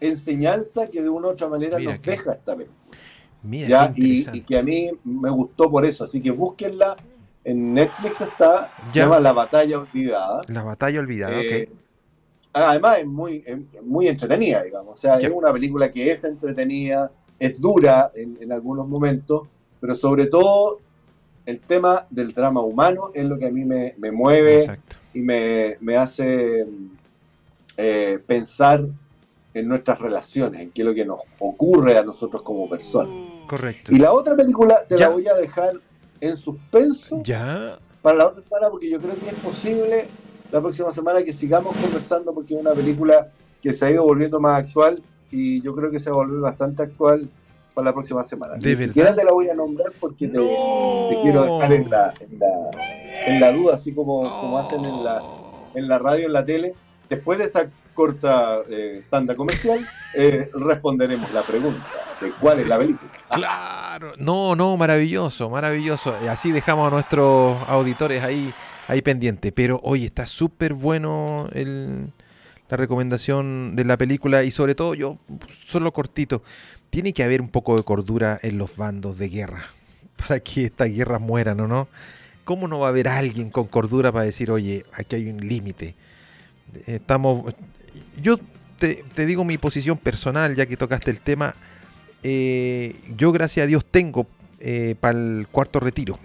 enseñanza 0.00 0.86
que 0.86 1.02
de 1.02 1.08
una 1.08 1.26
u 1.26 1.30
otra 1.30 1.48
manera 1.48 1.78
Mira 1.78 1.90
nos 1.94 2.00
que- 2.00 2.10
deja 2.12 2.32
esta 2.34 2.54
película. 2.54 2.78
Mira, 3.42 3.68
¿ya? 3.68 3.92
Y, 3.96 4.40
que 4.42 4.56
a 4.58 4.62
mí 4.62 4.92
me 5.02 5.30
gustó 5.30 5.68
por 5.68 5.84
eso. 5.84 6.04
Así 6.04 6.20
que 6.22 6.30
búsquenla. 6.30 6.96
En 7.42 7.74
Netflix 7.74 8.20
está, 8.20 8.70
se 8.92 9.00
llama 9.00 9.18
La 9.18 9.32
Batalla 9.32 9.78
Olvidada. 9.80 10.42
La 10.46 10.62
batalla 10.62 11.00
olvidada, 11.00 11.40
Eh, 11.40 11.68
ok. 11.72 11.78
Además 12.52 12.98
es 12.98 13.06
muy, 13.06 13.42
es 13.46 13.58
muy 13.82 14.06
entretenida, 14.08 14.62
digamos. 14.62 14.92
O 14.92 15.00
sea, 15.00 15.18
Ya. 15.18 15.26
es 15.28 15.32
una 15.34 15.52
película 15.52 15.90
que 15.90 16.12
es 16.12 16.22
entretenida, 16.22 17.10
es 17.38 17.58
dura 17.60 18.10
en, 18.14 18.36
en 18.40 18.52
algunos 18.52 18.86
momentos, 18.86 19.48
pero 19.80 19.94
sobre 19.94 20.26
todo 20.26 20.78
el 21.46 21.58
tema 21.60 22.06
del 22.10 22.32
drama 22.32 22.60
humano 22.60 23.10
es 23.14 23.24
lo 23.24 23.38
que 23.38 23.46
a 23.46 23.50
mí 23.50 23.64
me, 23.64 23.94
me 23.98 24.12
mueve 24.12 24.58
Exacto. 24.58 24.96
y 25.14 25.20
me, 25.20 25.76
me 25.80 25.96
hace 25.96 26.66
eh, 27.76 28.18
pensar 28.26 28.84
en 29.54 29.66
nuestras 29.68 29.98
relaciones, 29.98 30.60
en 30.60 30.70
qué 30.70 30.82
es 30.82 30.86
lo 30.88 30.94
que 30.94 31.04
nos 31.04 31.22
ocurre 31.40 31.98
a 31.98 32.04
nosotros 32.04 32.42
como 32.42 32.68
personas. 32.68 33.10
Correcto. 33.48 33.92
Y 33.92 33.98
la 33.98 34.12
otra 34.12 34.36
película 34.36 34.84
te 34.88 34.96
Ya. 34.96 35.08
la 35.08 35.14
voy 35.14 35.26
a 35.26 35.34
dejar 35.34 35.72
en 36.20 36.36
suspenso 36.36 37.20
Ya. 37.24 37.78
para 38.02 38.18
la 38.18 38.26
otra 38.28 38.42
semana 38.42 38.70
porque 38.70 38.88
yo 38.90 39.00
creo 39.00 39.14
que 39.14 39.28
es 39.28 39.34
posible 39.34 40.06
la 40.52 40.60
próxima 40.60 40.92
semana 40.92 41.24
que 41.24 41.32
sigamos 41.32 41.76
conversando 41.76 42.32
porque 42.32 42.54
es 42.54 42.60
una 42.60 42.72
película 42.72 43.28
que 43.62 43.72
se 43.72 43.86
ha 43.86 43.90
ido 43.90 44.04
volviendo 44.04 44.38
más 44.40 44.62
actual 44.64 45.02
y 45.32 45.60
yo 45.62 45.74
creo 45.74 45.90
que 45.90 45.98
se 46.00 46.10
va 46.10 46.16
a 46.16 46.26
volver 46.26 46.40
bastante 46.40 46.82
actual 46.82 47.28
para 47.74 47.86
la 47.86 47.92
próxima 47.92 48.22
semana. 48.24 48.54
¿De 48.54 48.60
Ni 48.60 48.74
verdad? 48.74 48.86
siquiera 48.86 49.14
te 49.14 49.24
la 49.24 49.32
voy 49.32 49.48
a 49.48 49.54
nombrar 49.54 49.92
porque 50.00 50.28
te, 50.28 50.36
No. 50.38 51.08
te 51.10 51.20
quiero 51.22 51.44
dejar 51.56 51.72
en 51.72 51.90
la, 51.90 52.14
en 52.20 52.38
la, 52.38 52.70
en 53.26 53.40
la 53.40 53.52
duda, 53.52 53.74
así 53.74 53.92
como, 53.92 54.22
como 54.22 54.58
hacen 54.58 54.84
en 54.84 55.04
la, 55.04 55.22
en 55.74 55.88
la 55.88 55.98
radio, 55.98 56.26
en 56.26 56.32
la 56.32 56.44
tele. 56.44 56.74
Después 57.08 57.38
de 57.38 57.44
esta 57.46 57.68
corta 57.94 58.60
eh, 58.68 59.02
tanda 59.10 59.34
comercial, 59.34 59.80
eh, 60.16 60.48
responderemos 60.54 61.32
la 61.32 61.42
pregunta 61.42 61.84
de 62.20 62.30
cuál 62.40 62.60
es 62.60 62.68
la 62.68 62.78
película. 62.78 63.10
Claro. 63.30 64.12
No, 64.16 64.54
no, 64.56 64.76
maravilloso, 64.76 65.50
maravilloso. 65.50 66.14
Y 66.24 66.28
Así 66.28 66.52
dejamos 66.52 66.86
a 66.88 66.94
nuestros 66.94 67.56
auditores 67.68 68.22
ahí, 68.22 68.52
ahí 68.88 69.02
pendientes. 69.02 69.52
Pero 69.52 69.80
hoy 69.82 70.04
está 70.04 70.26
súper 70.26 70.72
bueno 70.74 71.48
el, 71.52 72.12
la 72.68 72.76
recomendación 72.76 73.74
de 73.74 73.84
la 73.84 73.96
película 73.96 74.44
y 74.44 74.50
sobre 74.52 74.74
todo 74.74 74.94
yo, 74.94 75.18
solo 75.66 75.92
cortito, 75.92 76.42
tiene 76.90 77.12
que 77.12 77.22
haber 77.22 77.40
un 77.40 77.48
poco 77.48 77.76
de 77.76 77.82
cordura 77.82 78.38
en 78.42 78.58
los 78.58 78.76
bandos 78.76 79.18
de 79.18 79.28
guerra 79.28 79.66
para 80.16 80.40
que 80.40 80.66
estas 80.66 80.90
guerras 80.90 81.20
mueran, 81.20 81.60
¿o 81.60 81.68
no? 81.68 81.88
¿Cómo 82.44 82.68
no 82.68 82.80
va 82.80 82.86
a 82.86 82.90
haber 82.90 83.08
alguien 83.08 83.50
con 83.50 83.66
cordura 83.66 84.10
para 84.12 84.24
decir, 84.24 84.50
oye, 84.50 84.84
aquí 84.92 85.16
hay 85.16 85.28
un 85.28 85.38
límite? 85.38 85.94
Estamos... 86.86 87.54
Yo 88.20 88.38
te, 88.78 89.04
digo 89.26 89.44
mi 89.44 89.58
posición 89.58 89.98
personal, 89.98 90.54
ya 90.54 90.66
que 90.66 90.76
tocaste 90.76 91.10
el 91.10 91.20
tema. 91.20 91.54
Eh, 92.22 92.96
yo, 93.16 93.30
gracias 93.30 93.64
a 93.64 93.66
Dios, 93.66 93.84
tengo 93.84 94.26
para 95.00 95.18
el 95.18 95.46
cuarto 95.50 95.80
retiro. 95.80 96.18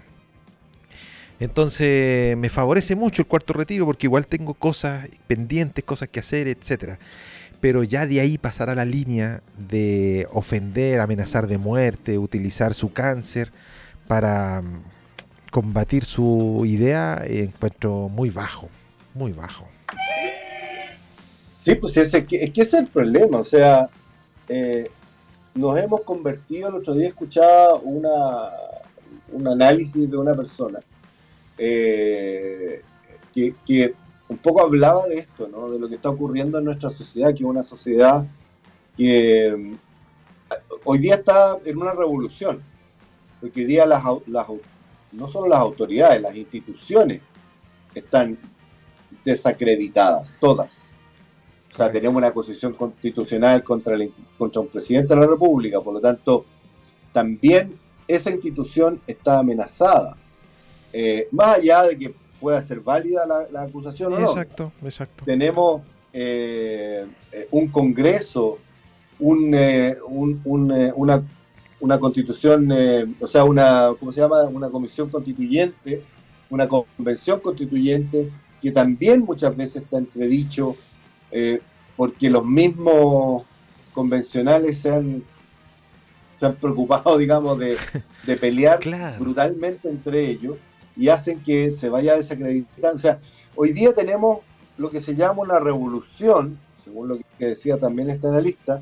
Entonces 1.38 2.36
me 2.36 2.48
favorece 2.48 2.96
mucho 2.96 3.22
el 3.22 3.28
cuarto 3.28 3.52
retiro 3.52 3.84
porque 3.84 4.06
igual 4.06 4.26
tengo 4.26 4.54
cosas 4.54 5.08
pendientes, 5.28 5.84
cosas 5.84 6.08
que 6.08 6.20
hacer, 6.20 6.48
etcétera. 6.48 6.98
Pero 7.60 7.82
ya 7.82 8.06
de 8.06 8.20
ahí 8.20 8.38
pasará 8.38 8.74
la 8.74 8.84
línea 8.84 9.42
de 9.56 10.28
ofender, 10.32 11.00
amenazar 11.00 11.46
de 11.46 11.58
muerte, 11.58 12.18
utilizar 12.18 12.74
su 12.74 12.92
cáncer 12.92 13.50
para 14.06 14.62
mm, 14.62 14.82
combatir 15.50 16.04
su 16.04 16.62
idea, 16.66 17.22
eh, 17.24 17.44
encuentro 17.44 18.08
muy 18.08 18.30
bajo, 18.30 18.68
muy 19.14 19.32
bajo. 19.32 19.66
Sí, 21.58 21.74
pues 21.74 21.96
ese, 21.96 22.18
es 22.18 22.26
que 22.26 22.44
es 22.44 22.50
que 22.52 22.62
ese 22.62 22.76
es 22.76 22.82
el 22.84 22.88
problema, 22.88 23.38
o 23.38 23.44
sea, 23.44 23.88
eh, 24.48 24.88
nos 25.54 25.78
hemos 25.78 26.02
convertido, 26.02 26.68
el 26.68 26.76
otro 26.76 26.94
día 26.94 27.08
escuchaba 27.08 27.74
una, 27.74 28.50
un 29.32 29.48
análisis 29.48 30.08
de 30.08 30.16
una 30.16 30.34
persona 30.34 30.78
eh, 31.58 32.82
que 33.64 33.94
un 34.28 34.38
poco 34.38 34.62
hablaba 34.62 35.06
de 35.06 35.18
esto, 35.18 35.48
¿no? 35.48 35.70
de 35.70 35.78
lo 35.78 35.88
que 35.88 35.96
está 35.96 36.10
ocurriendo 36.10 36.58
en 36.58 36.64
nuestra 36.64 36.90
sociedad, 36.90 37.28
que 37.28 37.42
es 37.42 37.48
una 37.48 37.62
sociedad 37.62 38.26
que 38.96 39.48
eh, 39.48 39.76
hoy 40.84 40.98
día 40.98 41.16
está 41.16 41.58
en 41.64 41.76
una 41.76 41.92
revolución, 41.92 42.62
porque 43.40 43.60
hoy 43.60 43.66
día 43.66 43.86
las, 43.86 44.02
no 45.12 45.28
solo 45.28 45.48
las 45.48 45.60
autoridades, 45.60 46.22
las 46.22 46.34
instituciones 46.34 47.20
están 47.94 48.38
desacreditadas, 49.24 50.34
todas. 50.40 50.78
O 51.72 51.76
sea, 51.76 51.92
tenemos 51.92 52.16
una 52.16 52.28
acusación 52.28 52.72
constitucional 52.72 53.62
contra 53.62 53.96
un 53.96 54.68
presidente 54.68 55.14
de 55.14 55.20
la 55.20 55.26
República, 55.26 55.80
por 55.80 55.94
lo 55.94 56.00
tanto, 56.00 56.46
también 57.12 57.78
esa 58.08 58.30
institución 58.30 59.00
está 59.06 59.38
amenazada. 59.38 60.16
Eh, 60.92 61.28
más 61.32 61.56
allá 61.56 61.82
de 61.82 61.98
que 61.98 62.14
pueda 62.46 62.62
ser 62.62 62.78
válida 62.78 63.26
la, 63.26 63.48
la 63.50 63.62
acusación 63.62 64.12
o 64.12 64.20
no, 64.20 64.28
Exacto, 64.30 64.70
exacto. 64.84 65.24
tenemos 65.24 65.82
eh, 66.12 67.04
eh, 67.32 67.48
un 67.50 67.66
Congreso, 67.66 68.58
un, 69.18 69.52
eh, 69.52 69.96
un- 70.06 70.40
un, 70.44 70.70
eh, 70.70 70.92
una, 70.94 71.24
una 71.80 71.98
constitución, 71.98 72.70
o 73.20 73.26
sea, 73.26 73.42
una, 73.42 73.90
¿cómo 73.98 74.12
se 74.12 74.20
llama? 74.20 74.42
Una 74.44 74.68
comisión 74.70 75.08
constituyente, 75.10 76.04
una 76.48 76.68
convención 76.68 77.40
constituyente, 77.40 78.30
que 78.62 78.70
también 78.70 79.22
muchas 79.22 79.56
veces 79.56 79.82
está 79.82 79.98
entredicho 79.98 80.76
porque 81.96 82.30
los 82.30 82.44
mismos 82.46 83.42
convencionales 83.92 84.78
se 84.78 84.92
han, 84.92 85.24
se 86.36 86.46
han 86.46 86.54
preocupado, 86.54 87.18
digamos, 87.24 87.58
de, 87.58 87.76
de 88.24 88.36
pelear 88.36 88.78
Claro. 88.78 89.18
brutalmente 89.18 89.88
entre 89.88 90.30
ellos 90.30 90.54
y 90.96 91.08
hacen 91.08 91.42
que 91.42 91.70
se 91.72 91.88
vaya 91.88 92.16
desacreditando. 92.16 92.96
O 92.96 92.98
sea, 92.98 93.20
hoy 93.54 93.72
día 93.72 93.94
tenemos 93.94 94.40
lo 94.78 94.90
que 94.90 95.00
se 95.00 95.14
llama 95.14 95.42
una 95.42 95.58
revolución, 95.60 96.58
según 96.84 97.08
lo 97.08 97.18
que 97.38 97.46
decía 97.46 97.78
también 97.78 98.10
este 98.10 98.28
analista, 98.28 98.80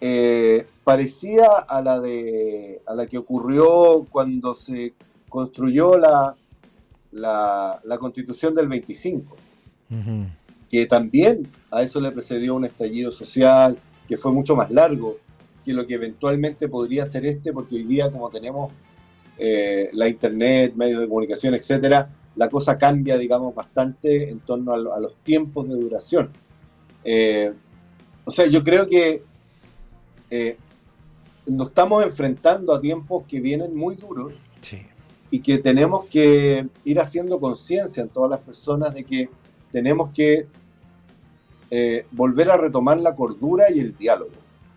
eh, 0.00 0.66
parecía 0.82 1.46
a 1.46 1.80
la 1.80 1.98
de 2.00 2.82
a 2.86 2.94
la 2.94 3.06
que 3.06 3.18
ocurrió 3.18 4.06
cuando 4.10 4.54
se 4.54 4.92
construyó 5.28 5.96
la, 5.96 6.34
la, 7.12 7.80
la 7.84 7.98
constitución 7.98 8.54
del 8.54 8.68
25 8.68 9.36
Ujú. 9.90 10.26
que 10.70 10.86
también 10.86 11.48
a 11.70 11.82
eso 11.82 12.00
le 12.00 12.10
precedió 12.10 12.54
un 12.54 12.64
estallido 12.64 13.10
social 13.12 13.78
que 14.08 14.16
fue 14.16 14.32
mucho 14.32 14.56
más 14.56 14.70
largo 14.70 15.16
que 15.64 15.72
lo 15.72 15.86
que 15.86 15.94
eventualmente 15.94 16.68
podría 16.68 17.06
ser 17.06 17.24
este, 17.24 17.52
porque 17.52 17.76
hoy 17.76 17.84
día 17.84 18.10
como 18.10 18.28
tenemos 18.30 18.72
eh, 19.38 19.90
la 19.92 20.08
internet, 20.08 20.74
medios 20.76 21.00
de 21.00 21.08
comunicación, 21.08 21.54
etcétera, 21.54 22.08
la 22.36 22.48
cosa 22.48 22.76
cambia, 22.78 23.16
digamos, 23.18 23.54
bastante 23.54 24.28
en 24.30 24.40
torno 24.40 24.72
a, 24.72 24.78
lo- 24.78 24.94
a 24.94 25.00
los 25.00 25.14
tiempos 25.22 25.68
de 25.68 25.74
duración. 25.76 26.30
Eh, 27.04 27.52
o 28.24 28.30
sea, 28.30 28.46
yo 28.46 28.62
creo 28.64 28.88
que 28.88 29.22
eh, 30.30 30.56
nos 31.46 31.68
estamos 31.68 32.02
enfrentando 32.04 32.74
a 32.74 32.80
tiempos 32.80 33.24
que 33.28 33.40
vienen 33.40 33.76
muy 33.76 33.96
duros 33.96 34.32
Sí. 34.62 34.78
y 35.30 35.40
que 35.40 35.58
tenemos 35.58 36.06
que 36.06 36.66
ir 36.84 37.00
haciendo 37.00 37.38
conciencia 37.38 38.02
en 38.02 38.08
todas 38.08 38.30
las 38.30 38.40
personas 38.40 38.94
de 38.94 39.04
que 39.04 39.28
tenemos 39.70 40.10
que 40.14 40.46
eh, 41.70 42.06
volver 42.12 42.50
a 42.50 42.56
retomar 42.56 42.98
la 43.00 43.14
cordura 43.14 43.64
y 43.70 43.80
el 43.80 43.96
diálogo. 43.96 44.30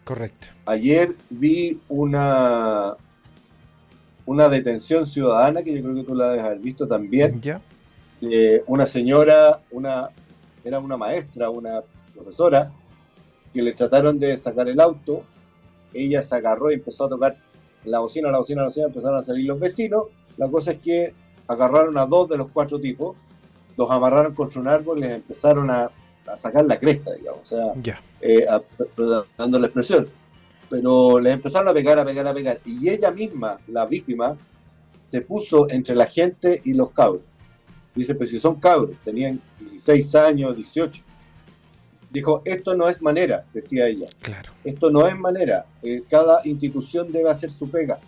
Correcto. 0.03 0.47
Ayer 0.65 1.15
vi 1.29 1.79
una, 1.89 2.95
una 4.27 4.47
detención 4.49 5.07
ciudadana 5.07 5.63
que 5.63 5.75
yo 5.75 5.81
creo 5.81 5.95
que 5.95 6.03
tú 6.03 6.13
la 6.15 6.29
debes 6.29 6.45
haber 6.45 6.59
visto 6.59 6.87
también. 6.87 7.41
¿Ya? 7.41 7.59
de 8.21 8.63
una 8.67 8.85
señora, 8.87 9.59
una, 9.69 10.09
era 10.63 10.79
una 10.79 10.97
maestra, 10.97 11.49
una 11.51 11.81
profesora, 12.15 12.71
que 13.53 13.61
le 13.61 13.73
trataron 13.73 14.17
de 14.19 14.35
sacar 14.37 14.67
el 14.69 14.79
auto. 14.79 15.23
Ella 15.93 16.23
se 16.23 16.35
agarró 16.35 16.71
y 16.71 16.75
empezó 16.75 17.05
a 17.05 17.09
tocar 17.09 17.35
la 17.85 17.99
bocina, 17.99 18.31
la 18.31 18.39
bocina, 18.39 18.61
la 18.63 18.67
bocina, 18.69 18.87
empezaron 18.87 19.19
a 19.19 19.23
salir 19.23 19.45
los 19.45 19.59
vecinos. 19.59 20.05
La 20.37 20.47
cosa 20.47 20.71
es 20.71 20.79
que 20.79 21.13
agarraron 21.47 21.95
a 21.97 22.05
dos 22.07 22.27
de 22.27 22.37
los 22.37 22.49
cuatro 22.49 22.79
tipos, 22.79 23.15
los 23.77 23.89
amarraron 23.91 24.33
contra 24.33 24.61
un 24.61 24.67
árbol 24.67 24.97
y 24.97 25.01
les 25.01 25.15
empezaron 25.17 25.69
a, 25.69 25.91
a 26.25 26.37
sacar 26.37 26.65
la 26.65 26.79
cresta, 26.79 27.13
digamos, 27.13 27.41
o 27.41 27.45
sea, 27.45 27.73
eh, 28.21 28.45
a- 28.49 28.61
dando 29.37 29.59
la 29.59 29.67
expresión. 29.67 30.07
Pero 30.69 31.19
les 31.19 31.33
empezaron 31.33 31.67
a 31.69 31.73
pegar, 31.73 31.97
a 31.99 32.05
pegar, 32.05 32.27
a 32.27 32.33
pegar. 32.33 32.59
Y 32.65 32.89
ella 32.89 33.11
misma, 33.11 33.59
la 33.67 33.85
víctima, 33.85 34.35
se 35.09 35.21
puso 35.21 35.69
entre 35.69 35.95
la 35.95 36.05
gente 36.05 36.61
y 36.65 36.73
los 36.73 36.91
cabros. 36.91 37.21
Dice, 37.95 38.13
pero 38.13 38.29
si 38.29 38.39
son 38.39 38.59
cabros, 38.59 38.91
tenían 39.03 39.41
16 39.59 40.15
años, 40.15 40.55
18. 40.55 41.01
Dijo, 42.11 42.41
esto 42.45 42.75
no 42.75 42.87
es 42.87 43.01
manera, 43.01 43.43
decía 43.53 43.87
ella. 43.87 44.07
Claro. 44.21 44.51
Esto 44.63 44.91
no 44.91 45.07
es 45.07 45.17
manera. 45.17 45.65
Eh, 45.81 46.03
cada 46.09 46.41
institución 46.45 47.11
debe 47.11 47.29
hacer 47.29 47.51
su 47.51 47.69
pega. 47.69 47.99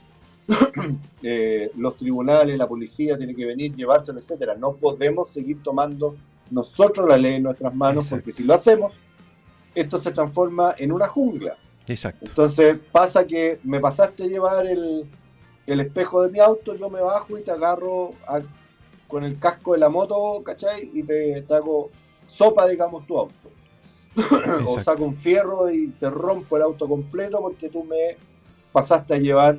Eh, 1.21 1.69
los 1.75 1.97
tribunales, 1.97 2.57
la 2.57 2.65
policía 2.65 3.17
tiene 3.17 3.35
que 3.35 3.45
venir, 3.45 3.75
llevárselo, 3.75 4.19
etcétera. 4.19 4.55
No 4.55 4.73
podemos 4.73 5.33
seguir 5.33 5.61
tomando 5.61 6.15
nosotros 6.49 7.09
la 7.09 7.17
ley 7.17 7.35
en 7.35 7.43
nuestras 7.43 7.75
manos, 7.75 8.05
Exacto. 8.05 8.23
porque 8.23 8.37
si 8.37 8.43
lo 8.45 8.53
hacemos, 8.53 8.93
esto 9.75 9.99
se 9.99 10.11
transforma 10.11 10.75
en 10.77 10.93
una 10.93 11.07
jungla. 11.07 11.57
Exacto. 11.89 12.25
Entonces 12.29 12.77
pasa 12.91 13.25
que 13.25 13.59
me 13.63 13.79
pasaste 13.79 14.23
a 14.23 14.27
llevar 14.27 14.65
el, 14.67 15.05
el 15.67 15.79
espejo 15.81 16.21
de 16.21 16.29
mi 16.31 16.39
auto, 16.39 16.75
yo 16.75 16.89
me 16.89 17.01
bajo 17.01 17.37
y 17.37 17.41
te 17.41 17.51
agarro 17.51 18.13
a- 18.27 18.41
con 19.07 19.23
el 19.23 19.39
casco 19.39 19.73
de 19.73 19.79
la 19.79 19.89
moto, 19.89 20.41
¿cachai? 20.43 20.91
Y 20.93 21.03
te, 21.03 21.41
te 21.41 21.53
hago 21.55 21.89
sopa, 22.27 22.67
digamos, 22.67 23.05
tu 23.07 23.17
auto. 23.17 23.33
o 24.65 24.81
saco 24.83 25.03
un 25.03 25.15
fierro 25.15 25.69
y 25.71 25.87
te 25.87 26.09
rompo 26.09 26.57
el 26.57 26.63
auto 26.63 26.87
completo 26.87 27.39
porque 27.41 27.69
tú 27.69 27.83
me 27.83 28.17
pasaste 28.71 29.15
a 29.15 29.17
llevar 29.17 29.57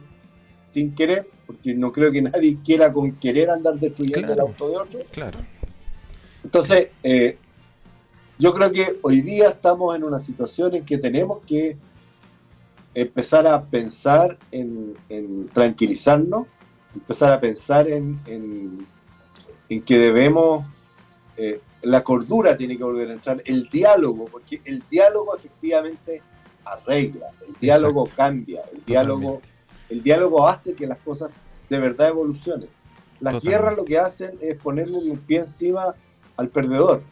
sin 0.62 0.95
querer, 0.95 1.27
porque 1.47 1.75
no 1.75 1.90
creo 1.93 2.12
que 2.12 2.23
nadie 2.23 2.57
quiera 2.64 2.93
con 2.93 3.12
querer 3.16 3.51
andar 3.51 3.75
destruyendo 3.75 4.21
Claro. 4.27 4.33
el 4.35 4.40
auto 4.40 4.69
de 4.69 4.77
otro. 4.77 5.01
Claro. 5.11 5.38
Entonces, 6.45 6.88
eh, 7.03 7.37
yo 8.38 8.55
creo 8.55 8.71
que 8.71 8.97
hoy 9.03 9.21
día 9.21 9.49
estamos 9.51 9.95
en 9.97 10.05
una 10.05 10.21
situación 10.21 10.75
en 10.77 10.85
que 10.85 10.97
tenemos 10.99 11.38
que 11.45 11.77
empezar 12.94 13.46
a 13.46 13.64
pensar 13.64 14.38
en, 14.50 14.94
en 15.09 15.46
tranquilizarnos, 15.48 16.46
empezar 16.94 17.33
a 17.33 17.40
pensar 17.40 17.88
en, 17.88 18.18
en- 18.26 18.87
en 19.68 19.83
que 19.83 19.98
debemos, 19.98 20.64
eh, 21.37 21.61
la 21.83 22.03
cordura 22.03 22.57
tiene 22.57 22.76
que 22.76 22.83
volver 22.85 23.09
a 23.11 23.12
entrar, 23.14 23.42
el 23.46 23.68
diálogo, 23.68 24.24
porque 24.26 24.61
el 24.64 24.83
diálogo 24.90 25.35
efectivamente 25.35 26.22
arregla, 26.64 27.26
el 27.48 27.55
diálogo 27.57 28.03
Exacto. 28.03 28.16
cambia, 28.16 28.61
el 28.72 28.85
diálogo, 28.85 29.35
Totalmente. 29.35 29.48
el 29.90 30.03
diálogo 30.03 30.48
hace 30.48 30.74
que 30.74 30.87
las 30.87 30.98
cosas 30.98 31.38
de 31.68 31.79
verdad 31.79 32.09
evolucionen. 32.09 32.68
Las 33.20 33.35
Totalmente. 33.35 33.48
guerras 33.50 33.76
lo 33.76 33.85
que 33.85 33.98
hacen 33.98 34.38
es 34.40 34.57
ponerle 34.57 34.98
el 34.98 35.18
pie 35.20 35.38
encima 35.38 35.94
al 36.37 36.48
perdedor. 36.48 37.03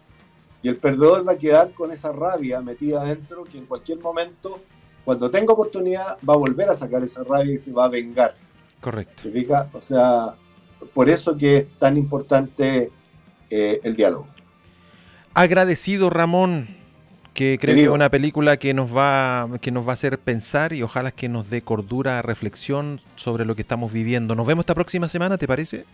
Y 0.63 0.69
el 0.69 0.77
perdedor 0.77 1.27
va 1.27 1.33
a 1.33 1.39
quedar 1.39 1.73
con 1.73 1.93
esa 1.93 2.11
rabia 2.11 2.61
metida 2.61 3.03
adentro 3.03 3.45
que 3.45 3.59
en 3.59 3.67
cualquier 3.67 4.01
momento, 4.01 4.61
cuando 5.09 5.31
tenga 5.31 5.55
oportunidad, 5.55 6.19
va 6.29 6.35
a 6.35 6.37
volver 6.37 6.69
a 6.69 6.77
sacar 6.77 7.03
esa 7.03 7.25
rabia 7.25 7.55
y 7.55 7.59
se 7.59 7.73
va 7.73 7.87
a 7.87 7.89
vengar. 7.89 8.35
Correcto. 8.79 9.23
¿Te 9.23 9.31
fijas? 9.31 9.67
O 9.73 9.81
sea, 9.81 10.35
por 10.93 11.09
eso 11.09 11.35
que 11.35 11.57
es 11.57 11.69
tan 11.79 11.97
importante 11.97 12.91
eh, 13.49 13.81
el 13.85 13.97
diálogo. 13.97 14.27
Agradecido, 15.33 16.11
Ramón, 16.11 16.69
que 17.33 17.57
creo 17.59 17.75
que 17.75 17.85
es 17.85 17.89
una 17.89 18.11
película 18.11 18.59
que 18.59 18.75
nos 18.75 18.95
va 18.95 19.49
que 19.63 19.71
nos 19.71 19.87
va 19.87 19.93
a 19.93 19.95
hacer 19.95 20.19
pensar 20.19 20.75
y 20.75 20.83
ojalá 20.83 21.11
que 21.11 21.31
nos 21.31 21.49
dé 21.49 21.63
cordura, 21.63 22.21
reflexión 22.21 23.01
sobre 23.17 23.47
lo 23.47 23.57
que 23.57 23.63
estamos 23.63 23.91
viviendo. 23.91 24.35
Nos 24.35 24.47
vemos 24.47 24.65
esta 24.65 24.75
próxima 24.75 25.09
semana, 25.09 25.39
¿te 25.39 25.49
parece? 25.49 25.87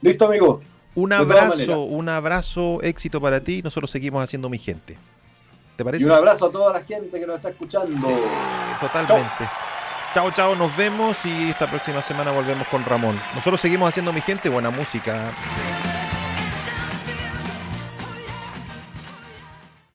Listo, 0.00 0.24
amigo. 0.24 0.62
Un 0.94 1.12
abrazo, 1.12 1.82
un 1.82 2.08
abrazo, 2.08 2.80
éxito 2.80 3.20
para 3.20 3.40
ti. 3.40 3.60
Nosotros 3.62 3.90
seguimos 3.90 4.24
haciendo 4.24 4.48
mi 4.48 4.56
gente. 4.56 4.96
¿Te 5.76 5.84
Y 5.98 6.04
un 6.04 6.12
abrazo 6.12 6.46
a 6.46 6.52
toda 6.52 6.72
la 6.72 6.84
gente 6.84 7.18
que 7.18 7.26
nos 7.26 7.36
está 7.36 7.48
escuchando. 7.48 7.88
Sí, 7.88 8.14
totalmente. 8.80 9.48
Chao, 10.12 10.30
chao, 10.30 10.54
nos 10.54 10.76
vemos 10.76 11.24
y 11.24 11.50
esta 11.50 11.66
próxima 11.66 12.02
semana 12.02 12.30
volvemos 12.32 12.68
con 12.68 12.84
Ramón. 12.84 13.18
Nosotros 13.34 13.60
seguimos 13.60 13.88
haciendo 13.88 14.12
mi 14.12 14.20
gente, 14.20 14.50
buena 14.50 14.68
música. 14.68 15.32